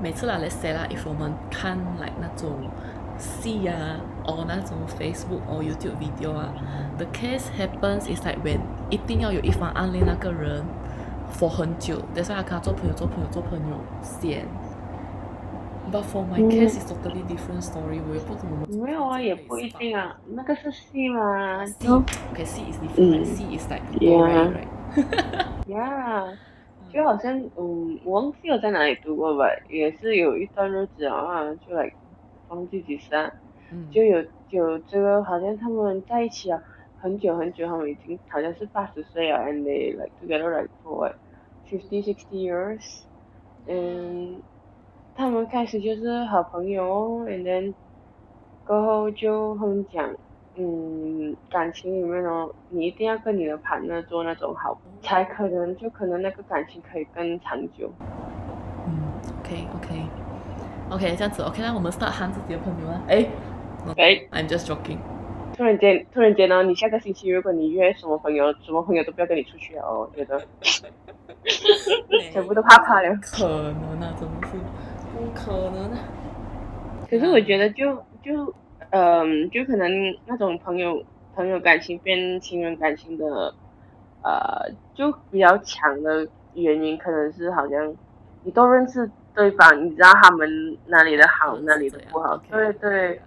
[0.01, 2.51] 每次啦，let's say 啦，if 我们看 like 那种
[3.17, 6.49] 戏啊，或那种 Facebook 或 YouTube video 啊
[6.97, 10.63] ，the case happens is like when 一定要有一方暗恋那个人
[11.31, 14.45] for 很久，但是他跟他做朋友做朋友做朋友先。
[15.91, 17.99] But for my case, it's totally different story.
[18.07, 21.65] 我也不怎么没有啊，也不一定啊，那个是戏嘛。
[21.65, 23.25] Okay, 戏 is different.
[23.25, 24.51] 戏 is like yeah,
[25.67, 26.37] yeah.
[26.91, 31.91] 就好像嗯，我忘记我在哪里读过吧，也是有一段日子啊，就来
[32.47, 33.31] 忘记几时啊，
[33.91, 36.59] 就有有这个好像他们在一起啊，
[36.95, 41.13] 很久很久，他们已经好像是八十岁啊，and they like together like for
[41.67, 43.03] fifty sixty years，
[43.65, 44.43] 嗯。
[45.13, 47.75] 他们开始就是好朋友，and then
[48.63, 50.15] 过后就他们讲，
[50.55, 57.89] 嗯，感情里面呢，你一定要跟你的 partner 呢做那种好，才可能就可能那个感情可以更长久。
[58.87, 58.99] 嗯
[59.39, 60.01] ，OK OK
[60.89, 63.25] OK 这样子 OK 那我们 start 喊自己的朋友啊，哎，
[63.97, 64.97] 哎，I'm just joking。
[65.55, 70.41] 突然间，突然间呢，你下个星期如果你约什么朋友，什么朋友都不要跟你出去哦，我觉得，
[72.31, 73.15] 全部都怕怕了。
[73.21, 74.53] 可能啊，真的是。
[75.13, 75.99] 不可能啊！
[77.09, 78.51] 可是我觉得就就
[78.91, 79.89] 嗯，就可能
[80.25, 81.03] 那种朋友
[81.35, 83.53] 朋友感情变情人感情的，
[84.21, 87.95] 呃，就比较强的原因，可能是好像
[88.43, 93.21] 你都认识对方，你知道他们哪里的好，哪里的不好，对对，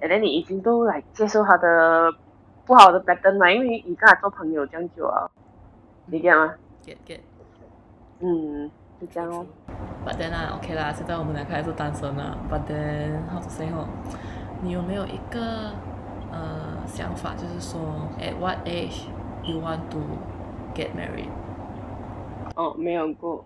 [0.00, 2.12] 而且你已经都来接受他的
[2.66, 5.30] 不好的 bad 嘛，因为你跟他做朋友这样久啊，
[6.06, 6.54] 你讲吗
[6.84, 7.20] ？get get，
[8.20, 8.70] 嗯。
[9.00, 9.46] 就这样哦。
[10.04, 12.36] But then 啊，OK 啦，现在我们两个还是单身啊。
[12.50, 13.88] But then how to say 哦，
[14.62, 15.72] 你有没有一个
[16.30, 17.80] 呃想法，就是说
[18.20, 19.04] ，at what age
[19.44, 19.98] you want to
[20.74, 21.30] get married？
[22.56, 23.44] 哦，没有过。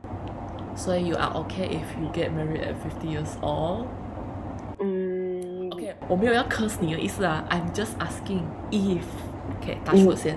[0.75, 3.87] 所以 you are okay if you get married at fifty years old？
[4.81, 5.71] 嗯。
[5.71, 9.05] OK，我没有要 curse 你的意思啊，I'm just asking if。
[9.61, 10.37] OK，打出先。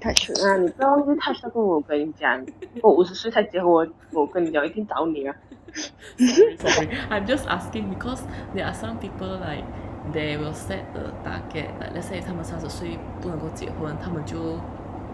[0.00, 0.56] touch 啊！
[0.58, 2.44] 你不要忘记 touch 那个，我跟你讲，
[2.82, 5.34] 我五十岁才结婚，我我跟你讲，一定找你啊。
[6.57, 9.63] Sorry, I'm just asking because there are some people like
[10.11, 11.69] they will set a target.
[11.79, 14.59] Like let's say 他们三十岁不能够结婚，他们就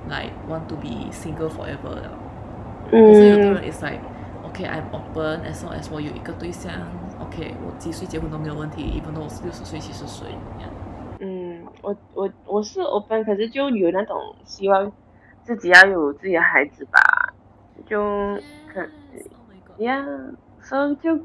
[0.10, 2.17] like want to be single forever 了。
[2.89, 4.02] 可是有的人 is like
[4.47, 6.73] okay, I'm open as long as 我有一个对象
[7.19, 10.71] OK，我几岁结婚都没有问题，一般都我是六十岁、七十岁这样。
[11.19, 14.91] 嗯，我我我是 open，可是就有那种希望
[15.43, 17.00] 自己要有自己的孩子吧，
[17.86, 18.00] 就
[18.73, 18.88] 可
[19.84, 20.04] 呀，
[20.62, 21.16] 所以就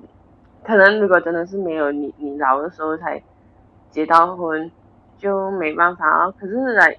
[0.64, 3.24] 可能如果真的是没有你，你老的时候才
[3.90, 4.70] 结到婚，
[5.18, 6.34] 就没办法啊。
[6.38, 6.98] 可是来，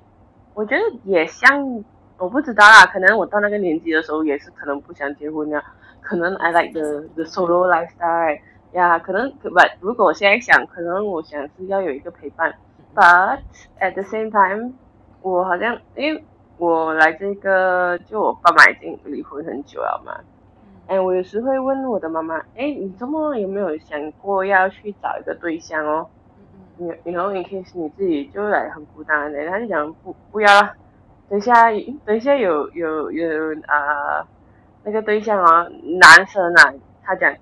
[0.55, 1.85] 我觉得也像。
[2.21, 5.63] 我不知道啦，可能我到那个年纪的时候也是可能不想结婚呀。
[6.01, 8.41] 可能 I like the the solo lifestyle
[8.73, 12.53] 呀，可能可不，如果我现在想，可能我想是要有一个陪伴。
[12.93, 13.39] But
[13.79, 14.73] at the same time，
[15.23, 16.25] 我好像因为
[16.57, 20.19] 我来这个，就我爸妈已经离婚很久了嘛。
[20.89, 26.09] 哎，我有时会问我的妈妈，哎，你这么有没有想过要去找一个对象哦？
[26.79, 30.73] 你你然后你可以你自己就来很孤单的，他就讲不不要了。
[31.29, 31.71] 等一下，
[32.07, 34.27] 等一下有有有啊，
[34.83, 35.71] 那个对象哦，
[36.01, 36.73] 男生啊，
[37.03, 37.35] 他讲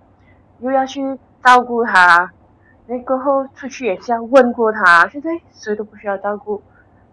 [0.59, 1.00] 又要去
[1.44, 2.28] 照顾他，
[2.88, 5.06] 那过后出去也是要问过他。
[5.06, 6.61] 现在谁都不需要照顾，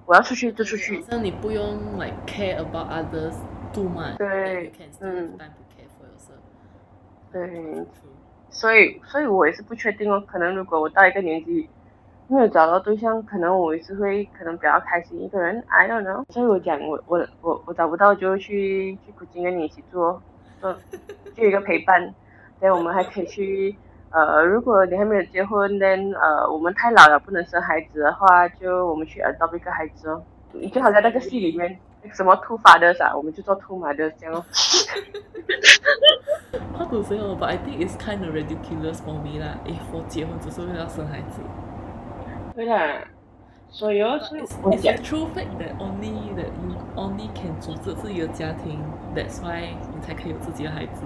[0.07, 1.05] 我要出去就出去。
[1.09, 3.35] 那你不用 like care about others
[3.71, 4.17] too much。
[4.17, 5.31] 对，嗯。
[7.33, 7.85] 对，
[8.49, 11.67] 所以所以我也是不确定哦，可能如果我到一个年纪。
[12.29, 16.23] 没有找到对象，可能我也是会可能比较开心一个人，I don't know。
[16.29, 20.19] 所以我讲我我我我找不到就去去古今跟你一起做，
[20.61, 20.75] 嗯，
[21.35, 22.15] 就一个陪伴。
[22.61, 23.75] 等我们还可以去，
[24.09, 30.23] 呃，如果你还没有结婚，then 呃我们太老了不能生孩子的话，就我们去 adopt 一个孩子哦。
[30.71, 31.77] 就好像那个戏里面
[32.11, 34.43] 什么秃发的啥，我们就做秃马的这样哦。
[36.77, 37.17] How to say?
[37.17, 39.57] But I think it's kind of ridiculous for me lah.
[39.65, 41.41] If 我结婚只是为了生孩子。
[42.55, 43.05] 对啦，
[43.69, 44.93] 所以哦，所以我讲。
[44.93, 48.79] It's a true fact that only that you only can 组织自己的家庭
[49.15, 51.05] ，That's why 你才可以有自己的孩子。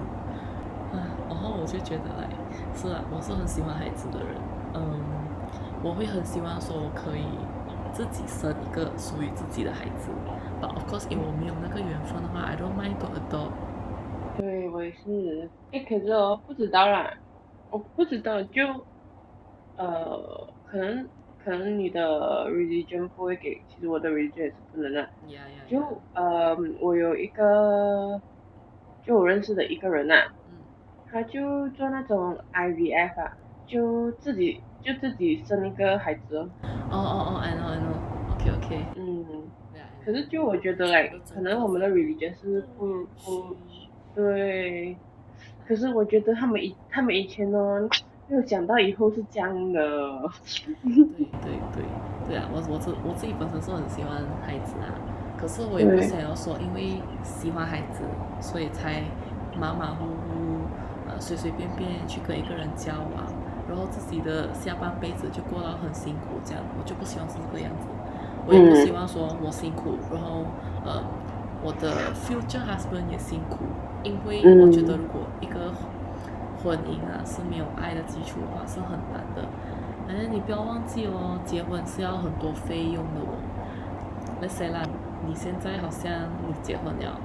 [0.92, 2.28] 啊，然后我就觉得来，
[2.74, 4.28] 是啊，我是很喜欢孩子的人。
[4.74, 5.00] 嗯，
[5.82, 7.24] 我会很希望说我可以
[7.92, 10.10] 自己生一个属于自己的孩子。
[10.60, 13.52] But of course，因为我没有那个缘分的话，I don't mind to adopt。
[14.36, 15.50] 对，我也是。
[15.72, 17.08] 哎，可是哦，不知道啦，
[17.70, 18.62] 我不知道，就
[19.76, 21.08] 呃，可能。
[21.44, 25.08] 可能你的 religion 不会给，其实我的 religion 也是不能的。
[25.66, 25.80] 就
[26.12, 28.20] 呃，我有一个，
[29.02, 30.14] 就我认识的一个人呐，
[31.10, 33.32] 他就做那种 IVF 啊，
[33.66, 36.50] 就自己就自己生一个孩子哦。
[36.90, 38.84] 哦哦哦，I know I know，OK OK。
[38.96, 39.24] 嗯。
[40.08, 43.54] 可是就我觉得嘞，可能我们的 religion 是不不，
[44.14, 44.96] 对。
[45.66, 47.86] 可是我觉得他们以他们以前呢。
[48.30, 49.80] 没有想到以后是这样的。
[50.84, 50.92] 对
[51.40, 51.82] 对对
[52.28, 52.44] 对啊！
[52.52, 54.92] 我我自我自己本身是很喜欢孩子啊，
[55.38, 58.04] 可是我也不想要说因为喜欢孩子，
[58.38, 59.02] 所以才
[59.58, 60.60] 马马虎虎
[61.08, 63.24] 呃随随便便去跟一个人交往，
[63.66, 67.88] 然后自己的下半辈子就过到很辛苦这样，我就不希望是这个样子。
[68.48, 70.46] 我也不希望说我辛苦，然后
[70.84, 71.04] 呃
[71.62, 73.58] 我的 future husband 也辛苦，
[74.02, 75.70] 因为我觉得如果一个
[76.64, 79.44] 婚姻啊是没有爱的基础的话是很难的，
[80.06, 83.36] 反正你不要忘记哦，结婚是要很多费用的哦。
[84.40, 84.80] 那谁啦？
[85.26, 86.10] 你现在好像
[86.46, 87.20] 你结婚了，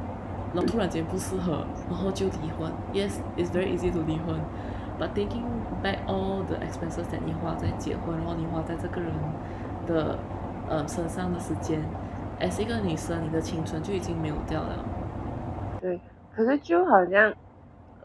[0.53, 2.69] 然后突然间不适合，然后就离婚。
[2.91, 4.41] Yes, it's very easy to 离婚
[4.99, 5.45] ，but thinking
[5.81, 9.11] back all the expenses that 你花在结婚，然后你花在这个人
[9.85, 10.17] 的
[10.73, 11.79] 呃身上的时间
[12.39, 14.83] ，as 一个女生，你的青春就已经没有掉了。
[15.79, 15.99] 对，
[16.35, 17.33] 可是就好像。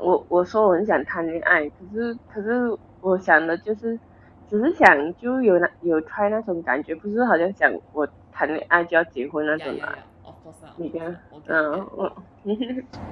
[0.01, 3.99] 我我说我很想谈恋爱，可是可是我想的就是，
[4.49, 9.89] 只是想就有那有 try 那种感觉，不是好像想我谈恋爱就要结婚那种嘛。
[10.77, 11.17] 你看，
[11.49, 12.13] 嗯，我。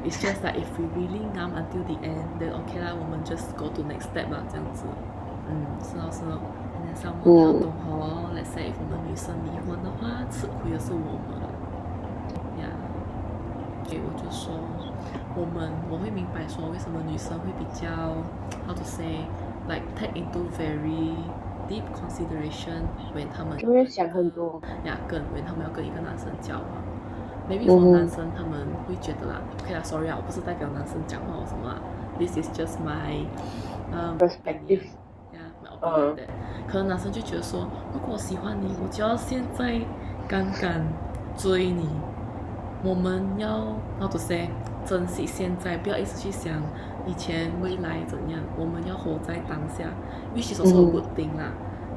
[0.04, 3.66] It's just like if we really numb until the end, then okay 啦，我们 just go
[3.68, 4.84] to next step 嘛，这样子。
[5.50, 6.38] 嗯，是哦是哦。
[6.96, 11.36] 那上面要懂好哦，Let's say 我们女生离婚的话，吃亏的是我们。
[12.62, 12.66] 呀，
[13.84, 14.54] 所以我就说。
[15.38, 17.86] 我们我会明白说为什么女生会比较
[18.66, 19.28] ，how to say
[19.68, 21.12] like take into very
[21.68, 26.80] deep consideration when 他们就会想很多呀，跟 when 他们要跟一个男生交往
[27.50, 31.76] ，maybe for 男生他们会觉得啦，OK 啦，sorry 啊，我不是代表男生讲话或什么啊
[32.18, 33.26] ，this is just my
[33.92, 34.16] um
[35.80, 36.28] opinion that，
[36.66, 39.80] 可能男生就觉得说，如果我喜欢你，我就要现在
[40.28, 40.70] 刚刚
[41.36, 41.88] 追你，
[42.82, 44.48] 我们要 how to say。
[44.86, 46.62] 珍惜现在，不要一直去想
[47.08, 48.38] 以前未来怎样。
[48.56, 49.82] 我们要活在当下，
[50.32, 51.50] 预期说是稳定啦。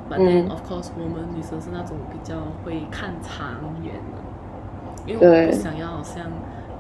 [0.10, 6.26] But then of course，我们女生是那种比较会看长远的，因为我不想要好像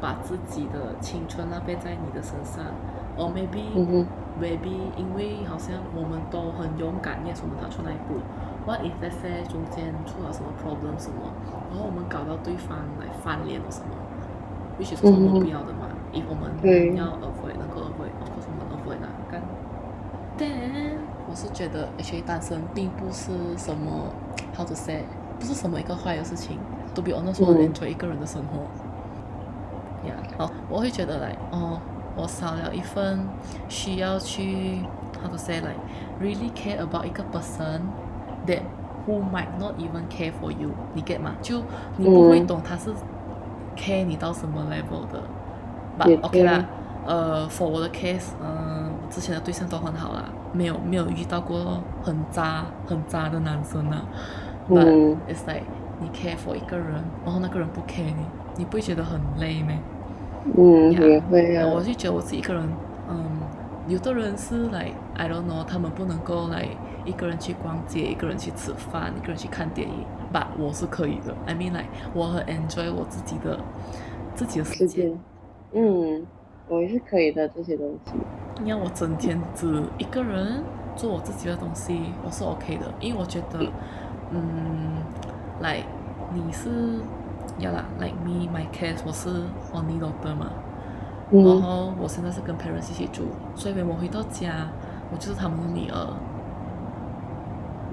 [0.01, 2.65] 把自己的青春浪费在你的身上
[3.19, 4.07] ，or maybe
[4.39, 8.23] maybe 因为好像我们都很勇敢，也是我们踏出那一步。
[8.65, 11.33] What if let's say 中间出了什么 problem 什么，
[11.69, 13.91] 然后我们搞到对方来翻脸了什么
[14.79, 15.89] ，which is 我们不要的嘛。
[16.13, 16.49] if 我们
[16.95, 19.41] 要 avoid 能够 avoid，of course 我们 avoid 那干。
[20.37, 20.97] Then
[21.29, 24.13] 我是觉得 actually 单身并不是什么
[24.55, 25.03] how to say
[25.37, 26.57] 不是什么一个坏的事情。
[26.95, 28.61] To be honest，我 enjoy 一个人的生活。
[30.07, 31.79] 呀，好，我会觉得来，哦，
[32.15, 33.19] 我少了一份
[33.67, 34.81] 需要去
[35.21, 35.79] ，how to say like
[36.21, 37.81] really care about 一个 person
[38.45, 38.61] that
[39.07, 41.35] who might not even care for you，你 get 吗？
[41.41, 41.61] 就
[41.97, 42.91] 你不会懂他是
[43.75, 45.21] care 你到什么 level 的。
[45.97, 46.65] But OK 啦，
[47.05, 54.03] 呃，for 我的 case，嗯，之前的对象都很好啦，没有没有遇到过很渣很渣的男生啊。
[54.69, 55.63] But it's like
[55.99, 58.25] 你 care for 一个人，然后那个人不 care 你。
[58.55, 59.71] 你不会觉得很累吗？
[60.57, 61.67] 嗯，也会啊。
[61.67, 62.63] 我就觉得我自己一个人，
[63.09, 63.25] 嗯，
[63.87, 66.67] 有的人是来，I don't know，他们不能够来
[67.05, 71.35] 一个人去逛街，一个人去吃饭，一个人去看电影，But 我是可以的。
[71.45, 73.59] I mean like 我很 enjoy 我自己的
[74.33, 75.19] 自己的时间。
[75.73, 76.25] 嗯，
[76.67, 78.13] 我也是可以的这些东西。
[78.63, 80.63] 你要我整天只一个人
[80.95, 83.59] 做我自己的东西，我是 OK 的，因为我觉得，
[84.31, 84.39] 嗯，
[85.61, 85.83] 来
[86.33, 86.99] 你是。
[87.59, 89.29] 要啦，like me my case，我是
[89.73, 90.47] only daughter 嘛，
[91.31, 93.23] 然后我现在是跟 parents 一起住，
[93.55, 94.67] 所以我回到家，
[95.11, 96.07] 我就是他们的女儿。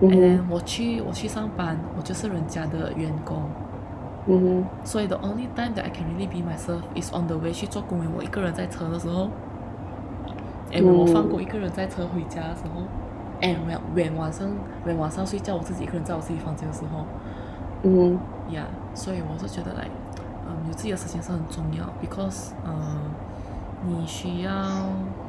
[0.00, 0.46] 嗯。
[0.50, 3.42] 我去我去上班，我就是人家的员工。
[4.26, 4.64] 嗯。
[4.84, 9.28] 所以 the only time that I can really be myself is on the way 去做工，我一个人在车的时候。
[10.72, 12.82] 哎，我放过一个人在车回家的时候。
[13.40, 14.48] 哎，晚晚晚上
[14.86, 17.04] 晚晚上睡觉，我自己一个人在我自己房间的时候。
[17.85, 18.19] 嗯。
[18.49, 19.87] 呀，所以我是觉得来，
[20.45, 23.13] 嗯，有自己的事情是很重要，because，嗯，
[23.87, 24.51] 你需要，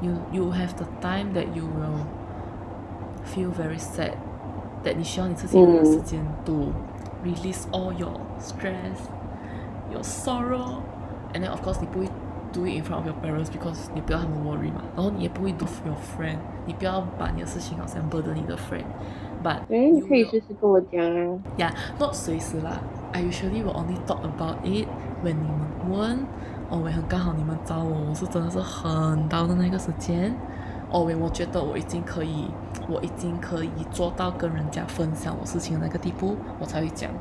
[0.00, 2.02] you you have the time that you will
[3.24, 6.72] feel very sad，that 你需要你自己的时间 to
[7.24, 8.10] release all your
[8.40, 12.06] stress，your sorrow，and then of course 你不会
[12.52, 18.02] do it in front of your parents because 你不要他们 worry 嘛，然后你也不会 do for your friend，你不要把你的事情好像
[18.10, 18.86] burden 你的 friend。
[19.43, 21.39] But 哎，你可以随时跟我讲啊。
[21.57, 22.79] Yeah，not 随时啦。
[23.13, 24.87] I usually will only talk about it
[25.23, 25.59] when 你们
[25.89, 26.25] 问，
[26.69, 30.35] 哦，我很刚好你们找我，我是真的是很到的那个时间，
[30.91, 32.49] 哦，喂，我觉得我已经可以，
[32.89, 37.11] 我已经可以做到跟人家分享我事情的那个地步，我才会讲。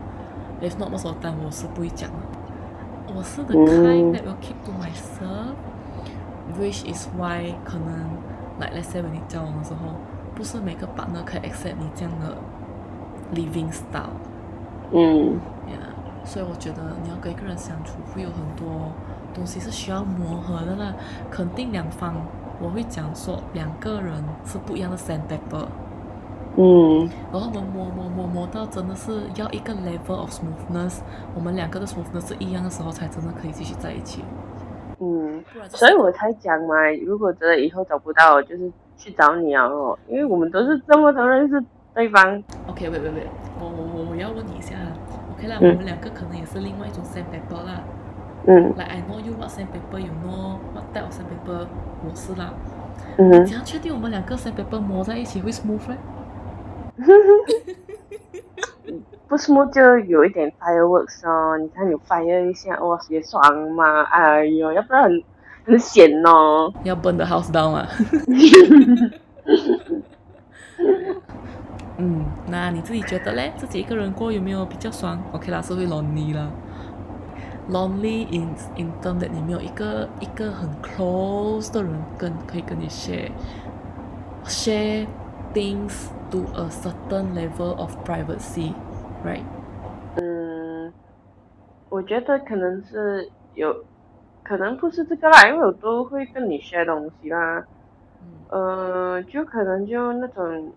[0.60, 2.16] If not，那时候但我是不会讲的。
[3.14, 8.10] 我是 the kind that will keep to myself，which is why 可能
[8.58, 9.94] ，like let's say when 你交往的时候。
[10.36, 12.36] 不是每个 partner 可以 accept 你这样的
[13.34, 14.12] living style。
[14.92, 15.40] 嗯。
[15.66, 18.92] Yeah，所以我觉得你要跟一个人相处，会有很多
[19.34, 20.94] 东西是需要磨合的啦。
[21.30, 22.14] 肯定两方，
[22.60, 25.66] 我会讲说两个人是不一样的 sandpaper。
[26.56, 27.08] 嗯。
[27.32, 30.98] 然后我们磨磨磨磨到真的是要一个 level of smoothness，
[31.34, 34.22] 我们两个的 smoothness 是一样的时候，才真的可以继续在一起。
[35.00, 35.42] 嗯。
[35.70, 36.74] 所以我才讲嘛，
[37.04, 38.70] 如果真的以后找不到，就是。
[38.96, 39.66] 去找你啊！
[39.66, 41.62] 哦，因为我们都是这么多认识
[41.94, 42.42] 对方。
[42.68, 43.26] OK，喂喂喂，
[43.60, 44.74] 我我我我要问你一下
[45.32, 47.82] ，OK 啦，我们两个可能也是另外一种 sandpaper 啦。
[48.46, 48.70] 嗯。
[48.76, 51.66] Like I know you what sandpaper，you know what type of sandpaper，
[52.04, 52.52] 我是啦。
[53.18, 53.44] 嗯。
[53.44, 55.96] 怎样确定我们两个 sandpaper 磨在一起会 smooth 呢？
[59.28, 63.42] 不 smooth 就有一点 fireworks 哦，你看你 fire 一下，哇，也爽
[63.72, 64.02] 嘛！
[64.04, 65.10] 哎呦，要不然
[65.66, 65.72] 很。
[65.72, 67.88] 很险哦，要 burn the house down 啊！
[71.98, 73.52] 嗯，那你自己觉得嘞？
[73.56, 76.48] 自己一个人过有没有比较爽？OK 啦，是会 lonely 啦。
[77.70, 83.30] lonely in in term that 你没有一个一个很 close 的人跟可以跟你 share
[84.44, 85.06] share
[85.52, 89.42] things to a certain level of privacy，right？
[90.14, 90.92] 嗯，
[91.88, 93.74] 我觉得可能是有。
[94.46, 97.64] 可能不是这个啦，因为我都会跟你 share 东西啦，
[98.48, 100.72] 呃，就可能就那种，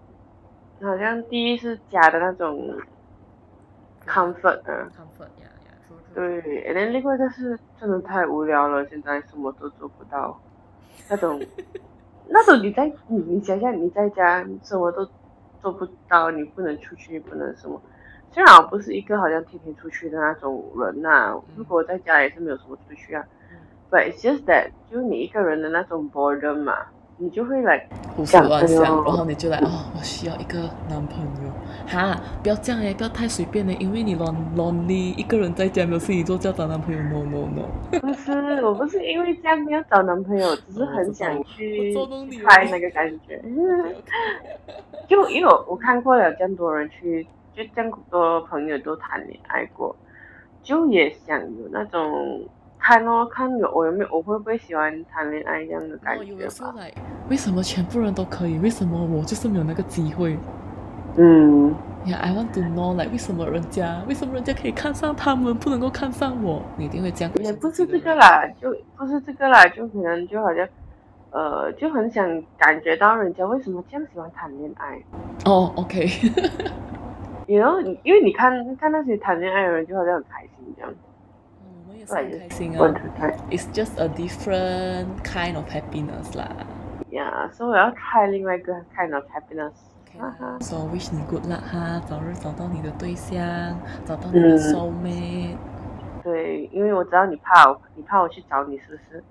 [0.81, 2.73] 好像第一是假的那种
[4.07, 5.71] ，comfort 啊，comfort 呀呀，
[6.15, 10.41] 对，然后另外一个是真的太无聊了，现在什么都做不到，
[11.07, 11.39] 那种，
[12.27, 15.07] 那种你在你你想想你在家什么都
[15.61, 17.79] 做不到，你不能出去，不能什么，
[18.31, 23.23] 虽然我不是一个好像天天出去的那种人呐，如果在家也是没有什么出去啊。
[23.91, 26.75] But it's just that 就你一个人的那种 boredom 嘛，
[27.17, 31.51] 你就会来胡思乱想，然后你就来哦，我需要一个男朋友，
[31.87, 37.65] 哈，不要这样哎，不要太随便的，因为你 lon lonely 一个人在家没有事情做就要找男朋友，no no no。
[37.99, 41.91] 不是，我不是因为这样要找男朋友，只是很想去
[42.45, 43.41] 拍那个感觉。
[45.09, 47.25] 就因为我我看过了这么多人去，
[47.55, 49.95] 就这么多朋友都谈恋爱过，
[50.61, 52.43] 就也想有那种。
[52.79, 56.73] 看哦，看有我有没有，我会不会喜欢谈恋爱这样的感觉吧？
[57.29, 58.57] 为什么全部人都可以？
[58.59, 60.37] 为什么我就是没有那个机会？
[61.17, 61.75] 嗯
[62.05, 66.61] ，Yeah，I want to know like 为什么人家为什么人家可以看上他们，不能够看上我？
[66.77, 67.33] 你一定会这样。
[67.41, 70.67] 也不是这个啦，就不是这个啦，就可能就好像，
[71.31, 75.01] 呃，就很想感觉到人家为什么这样喜欢谈恋爱。
[75.45, 76.07] 哦，OK。
[77.47, 80.93] 然后，因为你看看那些谈恋爱的人，就好像很开心这样。
[82.15, 82.93] 很开心啊
[83.49, 86.47] ！It's just a different kind of happiness 啦。
[87.11, 89.71] Yeah，so 我要 try 另外一个 kind of happiness。
[90.61, 93.39] So wish 你 good luck 哈，早日找到你的对象，
[94.05, 95.55] 找到你的 soul mate。
[96.23, 99.23] 对，因为我知道你怕我，你怕我去找你，是不是？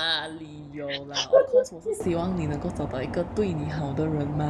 [0.00, 4.46] 哪里有啦？Of course，我是希望你能够找到一个对你好的人嘛。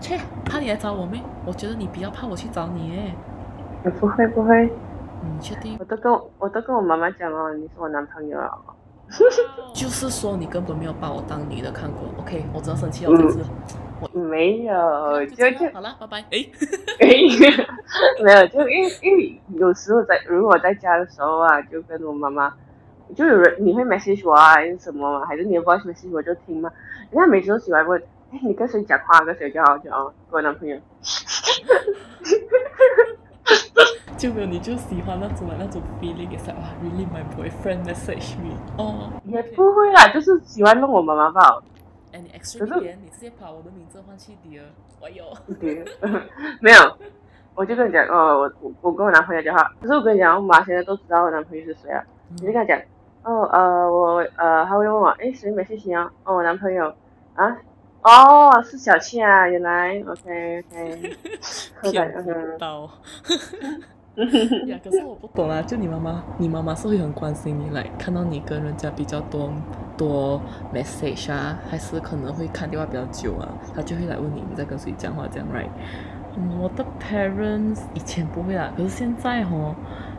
[0.00, 1.20] 切，怕你来找我咩？
[1.46, 3.14] 我觉得你比较怕我去找你诶。
[4.00, 4.70] 不会不会。
[5.22, 5.76] 你确定？
[5.78, 8.50] 我都跟我我都跟我妈妈讲了，你是我男朋友啊。
[9.74, 12.02] 就是说你根本没有把我当女的看过。
[12.18, 13.40] OK，我真的生气了，这次。
[14.12, 16.18] 没有，就就好了，拜拜。
[16.30, 16.46] 哎，
[18.22, 22.54] 没有，就因为因为有时候在如果在家的时候啊，就跟我妈妈，
[23.14, 26.70] 就有人你会 message 我啊，还是什么，还是你 voice message 我就听嘛。
[27.10, 28.00] 人家每次都喜欢问，
[28.32, 29.20] 哎，你跟谁讲话？
[29.24, 29.76] 跟谁讲话？
[29.78, 30.78] 就哦，跟我男朋友。
[34.20, 41.62] 就没有，你就喜欢那种那种 feeling，也是哇，really my boyfriend message me，哦，也不会啦，就是喜欢弄我妈妈抱。
[42.12, 44.66] 哎，你 extra 一点，你直接把我的名字换去迪儿，
[45.00, 45.24] 我有。
[45.58, 46.22] 迪儿，
[46.60, 46.96] 没有，
[47.54, 52.78] 我就跟你讲，哦，我我我跟我男朋友讲话，可是我跟你讲，我妈现在都知道我男朋友是谁啊，你就跟他讲，
[53.22, 56.12] 哦呃我呃他会问我，哎谁没事情啊？
[56.24, 56.92] 哦我男朋友
[57.36, 57.56] 啊，
[58.02, 61.16] 哦是小倩啊，原来，OK OK，
[61.90, 62.90] 骗到。
[64.68, 69.52] 呀，可是我不懂啊，就你妈妈，你妈妈是会很关心你来看到你跟人家比较多
[69.96, 70.40] 多
[70.74, 75.68] message 啊，还是可能会看电话比较久啊，她就会来问你你在跟谁讲话这样，right？
[76.60, 79.74] 我的 parents 以前不会啦，可是现在哦。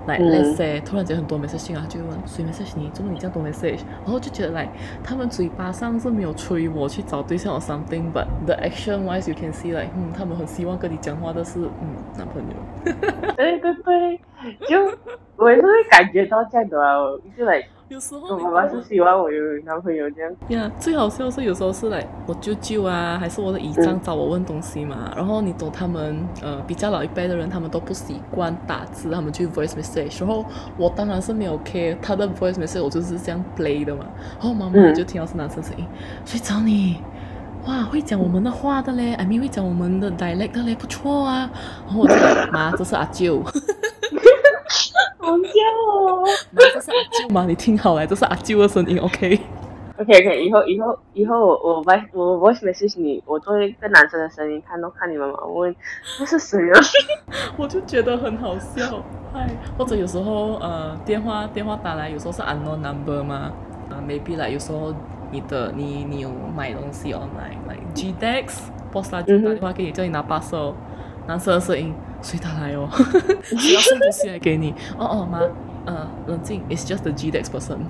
[0.08, 3.80] 来，let's say，突然间很多 message 啊，就问谁 message 你，怎么你这样多 message？
[4.04, 4.68] 然后就觉得来，
[5.04, 12.56] 他们嘴巴上是没有催我去找对象 or something，but the action wise you can see like，嗯，他们很希望跟你讲话的是，嗯，男朋友。
[13.38, 14.20] 对对对，
[14.68, 14.98] 就
[15.36, 16.98] 我也是会感觉到这样的啊，
[17.38, 17.64] 就来。
[17.92, 20.32] 有时候我妈妈是希望我有男朋友这样。
[20.48, 25.12] 呀，最好笑是有时候是来我舅舅啊，还是我的姨丈找我问东西嘛。
[25.14, 30.22] 然后你懂他们呃比较老一辈的人，他们都不习惯打字，他们去 voice message。
[30.22, 30.46] 然后
[30.78, 34.06] 我当然是没有 care 他的 voice message，我就是这样 play 的嘛。
[34.40, 35.86] 然后妈妈就听到是男生声音，
[36.24, 36.96] 谁找你？
[37.68, 41.52] 哇，会讲我们的话的嘞，I mean 会讲我们的 dialect 的嘞，不错啊。
[41.86, 42.16] 然后我就
[42.54, 43.44] 妈，这是阿舅。
[46.22, 46.36] 好叫哦！
[46.52, 47.46] 妈，这是阿舅吗？
[47.48, 49.40] 你听好了，这是阿舅的声音，OK。
[49.98, 55.38] OK，OK，以后以后以后我我我我没事情，你我做一个男生的声音，看都看你们嘛。
[55.46, 55.76] 我问
[56.18, 56.80] 这是谁啊？
[57.56, 59.48] 我就觉得很好笑，嗨，
[59.78, 63.52] 或者有时候呃电话电话打来，有时候是 unknown number 嘛，
[63.90, 64.92] 啊，maybe 来有时候
[65.30, 70.76] 你的你你有买东西 online，like GDex，boss 就打电话给你，叫你拿把手，
[71.28, 71.94] 男生的声音。
[72.24, 72.88] 谁打来哦？
[73.44, 74.72] 谁要送东西来给你？
[74.96, 75.40] 哦哦妈，
[75.86, 77.80] 呃，冷静，It's just a GDX person，。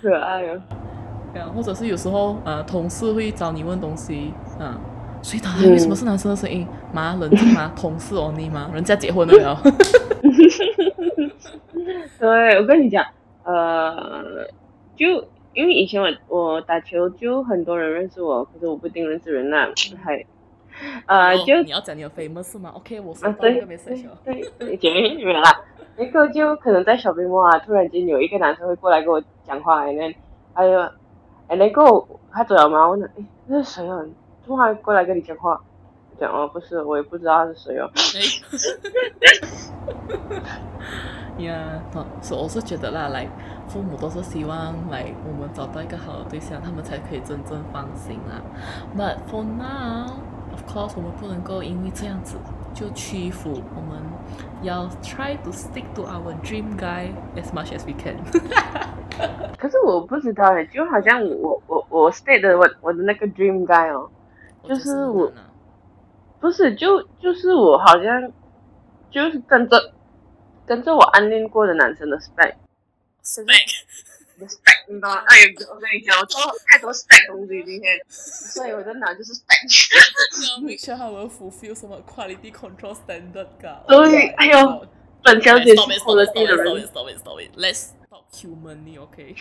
[0.00, 0.60] 可爱哦。
[1.32, 4.80] 对啊，或者是有时候呃，同事会找你问东西，啊，
[5.22, 5.58] 所以他？
[5.68, 6.66] 为什么是男生的声音？
[6.92, 7.70] 妈，冷静吗？
[7.76, 8.70] 同事哦，你吗？
[8.72, 9.62] 人家结婚了。
[12.18, 13.04] 对，我跟你讲，
[13.44, 14.46] 呃，
[14.96, 15.06] 就
[15.52, 19.68] 因为以前我我打球就很多人认识我，可是我不一定认识人呐，
[20.02, 20.24] 还。
[21.06, 25.42] 呃，就你要讲你的 famous 吗？OK，我说对对对，姐妹啦，
[25.96, 30.18] 那个就可能在小屏幕啊，突然间有一个男生会过来跟我讲话，然后
[30.54, 30.92] 哎呀，
[31.48, 31.82] 哎那个
[32.30, 32.86] 他走了吗？
[32.86, 33.98] 我问，哎，那是谁啊？
[34.42, 35.60] 怎么还过来跟你讲话？
[36.18, 37.88] 讲哦，不是，我也不知道他是谁哦。
[41.38, 41.80] 呀，
[42.20, 43.28] 是我是觉得啦，来
[43.68, 48.42] 父母都是希望来我们找到一个好的对象，他们才可以真正放心啦。
[48.96, 50.37] But for now。
[50.66, 52.36] Cos 我们不能够因为这样子
[52.74, 54.02] 就屈服，我们
[54.62, 58.16] 要 try to stick to our dream guy as much as we can。
[59.58, 64.08] 可是我不知道哎，就好像我我我 stay 的我我的那个 dream guy 哦，
[64.62, 65.32] 就是我，
[66.40, 68.32] 不是就就是我好像
[69.10, 69.92] 就是跟着
[70.64, 73.64] 跟着我暗恋过的男生的 spec，spec。
[74.88, 75.22] 你知道吗？
[75.26, 75.36] 哎，
[75.70, 79.60] 我跟你讲，我做太多 spec 东西今天，所以我的脑就是 spec。
[80.48, 83.84] 要 make sure 他们 fulfill 什么 quality control standard 噶？
[83.86, 84.86] 对，哎呦，
[85.22, 86.56] 本小姐是好的第一人。
[86.56, 87.50] Stop it, stop it, stop it.
[87.56, 89.36] Let's talk humanly, OK？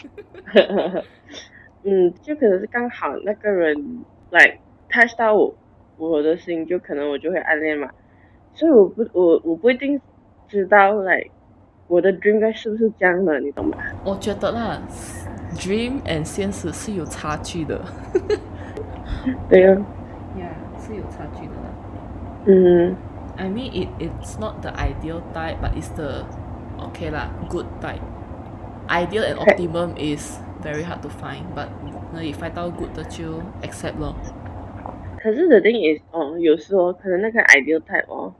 [1.83, 5.55] 嗯，就可能是刚好那个人来 touch 到我
[5.97, 7.89] 我的心，就可能我就会暗恋嘛。
[8.53, 10.01] 所以我不我我不一定
[10.49, 11.23] 知道来。
[11.87, 13.77] 我的 dream 该是不是这样的，你懂吗？
[14.03, 14.81] 我觉得啦
[15.55, 17.79] ，dream and 现实是有差距的。
[19.49, 19.77] 对呀。
[20.37, 21.71] Yeah，是有差距的啦。
[22.45, 22.95] 嗯。
[23.37, 26.25] I mean it it's not the ideal type, but it's the
[26.79, 28.01] okay 啦，good type.
[28.87, 31.67] Ideal and optimum is very hard to find, but
[32.11, 34.15] 那你 find 到 good 的就 accept 咯。
[35.21, 38.33] 可是 the thing is，哦，有时候可能那个 ideal type 哦，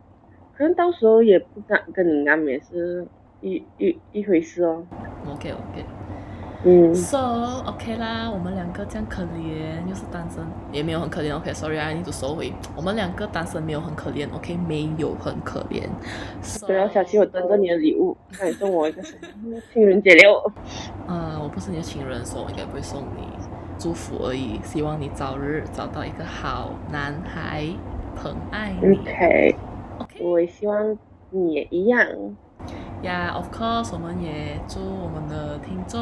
[0.57, 3.05] 可能到时候也不敢跟你安也是。
[3.41, 4.83] 一一一回事哦。
[5.31, 5.85] OK OK。
[6.63, 6.93] 嗯。
[6.95, 11.35] So OK 啦，我们两个这样可怜，又是单身，也没有很可怜。
[11.35, 12.51] OK，Sorry，I need to 收回。
[12.75, 14.27] 我们两个单身没有很可怜。
[14.33, 15.83] OK，没有很可怜。
[16.65, 19.03] 不要，小气，我等着你的礼物， 那你送我一个？
[19.71, 20.51] 情人节礼物。
[21.07, 23.27] 呃，我不是你的情人，所以我应该不会送你
[23.77, 24.59] 祝福而已。
[24.63, 27.67] 希望你早日找到一个好男孩，
[28.15, 28.97] 疼爱你。
[28.97, 29.55] OK。
[29.99, 30.23] OK。
[30.23, 30.97] 我也希望
[31.29, 32.03] 你也一样。
[33.03, 36.01] Yeah, of course，我们也祝我们的听众，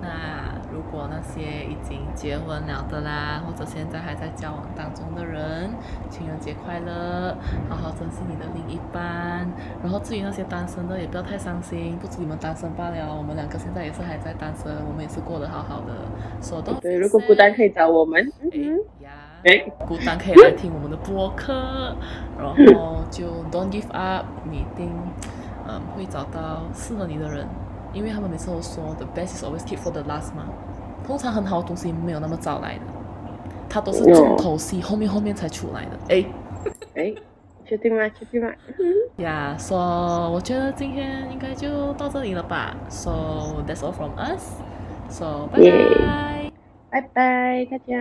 [0.00, 5.74] 那如果那些已经结婚了的啦，或者现在还在交往当中的人，
[6.08, 7.36] 情人节快乐，
[7.68, 9.50] 好好珍惜你的另一半。
[9.82, 15.92] 然后至于那些单身的，也不要太伤心，不止你们单身罢了，我们两个现在也是还在单身，我们也是过得好好的。
[16.40, 18.24] 说到对，如果孤单可以找我们。
[18.52, 18.76] 嗯。
[19.02, 19.10] 呀。
[19.44, 19.58] 哎，
[19.88, 21.52] 孤单可以来听我们的播客，
[22.38, 24.88] 然后就 Don't give up，你一定。
[25.72, 27.46] 嗯，会找到适合你的人，
[27.94, 30.46] 因为他们每次都说 the best is always keep for the last 嘛。
[31.06, 32.82] 通常很好的东西没有那么早来的，
[33.68, 35.98] 它都是重头戏后面后面才出来的。
[36.10, 36.24] 哎，
[36.94, 37.14] 哎，
[37.64, 38.08] 确定吗？
[38.10, 38.52] 确定吗？
[39.16, 42.76] 呀，说我觉得今天应该就到这里了吧。
[42.88, 44.60] So that's all from us.
[45.08, 46.52] So 拜拜，
[46.90, 47.94] 拜拜大家。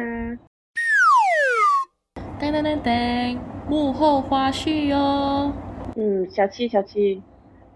[2.40, 5.52] 噔噔噔噔，幕后花絮哟。
[5.96, 7.22] 嗯，小七，小七。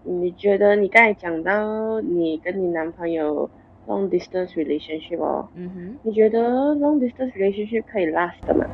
[0.08, 3.48] 你觉得你刚才讲到你跟你男朋友
[3.88, 8.64] long distance relationship 哦，嗯哼，你觉得 long distance relationship 可以 last 的吗？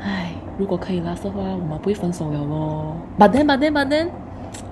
[0.00, 2.96] 唉，如果可以 last 的话，我们不会分手了咯。
[3.18, 4.08] But then, but then, but then,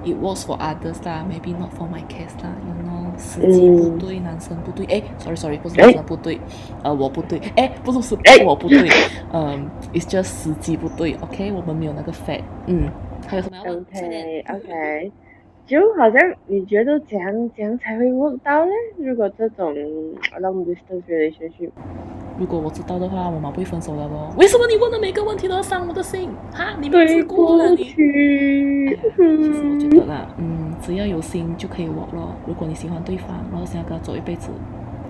[0.05, 6.39] it works for others 啦，maybe not for my case 啦，you know，时机不对，男生不对，哎，sorry sorry，不是男生不对，
[6.85, 8.89] 呃，我不对，哎，不是是我不对，
[9.33, 12.89] 嗯，it's just 时机不对，OK，我们没有那个 fact，嗯，
[13.27, 15.13] 还有什么要问？OK OK。
[15.69, 18.71] 就好像你觉得怎样怎样才会问到呢？
[18.97, 19.75] 如果这种
[20.41, 21.69] long distance relationship，
[22.39, 24.35] 如果我知道的话，我们不会分手了咯。
[24.39, 26.31] 为什么你问的每个问题都要伤我的心？
[26.55, 27.85] 哈，你没试过了你。
[27.85, 27.93] 其
[29.53, 32.33] 实我觉得啦，嗯，只要有心就可以 work 咯。
[32.47, 34.51] 如果你喜欢对方，然后想要跟他走一辈子，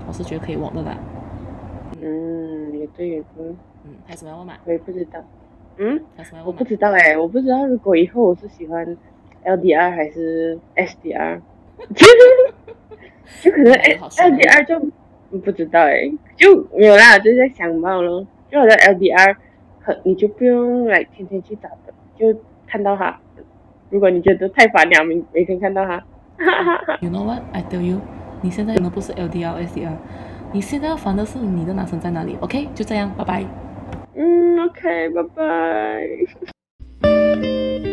[0.09, 0.99] 我是觉得可以 work 的啦。
[2.03, 3.47] 嗯，也对，也对。
[3.85, 4.55] 嗯，还有什么要问吗？
[4.65, 5.21] 我也不知道。
[5.77, 6.01] 嗯？
[6.45, 8.85] 我不知道哎，我不知道如果以后我是喜欢。
[9.57, 11.41] LDR 还是 SDR，
[13.41, 14.79] 就可能 LDR 就
[15.39, 18.27] 不知道哎，就没有啦，就在想到咯。
[18.51, 19.37] 就好像 LDR，
[19.81, 23.19] 很你就不用来天天去找的，就看到他。
[23.91, 26.03] 如果你觉得太烦了，每每天看到他。
[27.01, 28.01] You know what I tell you？
[28.43, 29.97] 你现在可能不是 LDR SDR，
[30.53, 33.45] 你现在要烦的是你的男生在哪里？OK，就这样，拜拜。
[34.15, 35.23] 嗯，OK，拜
[37.03, 37.88] 拜。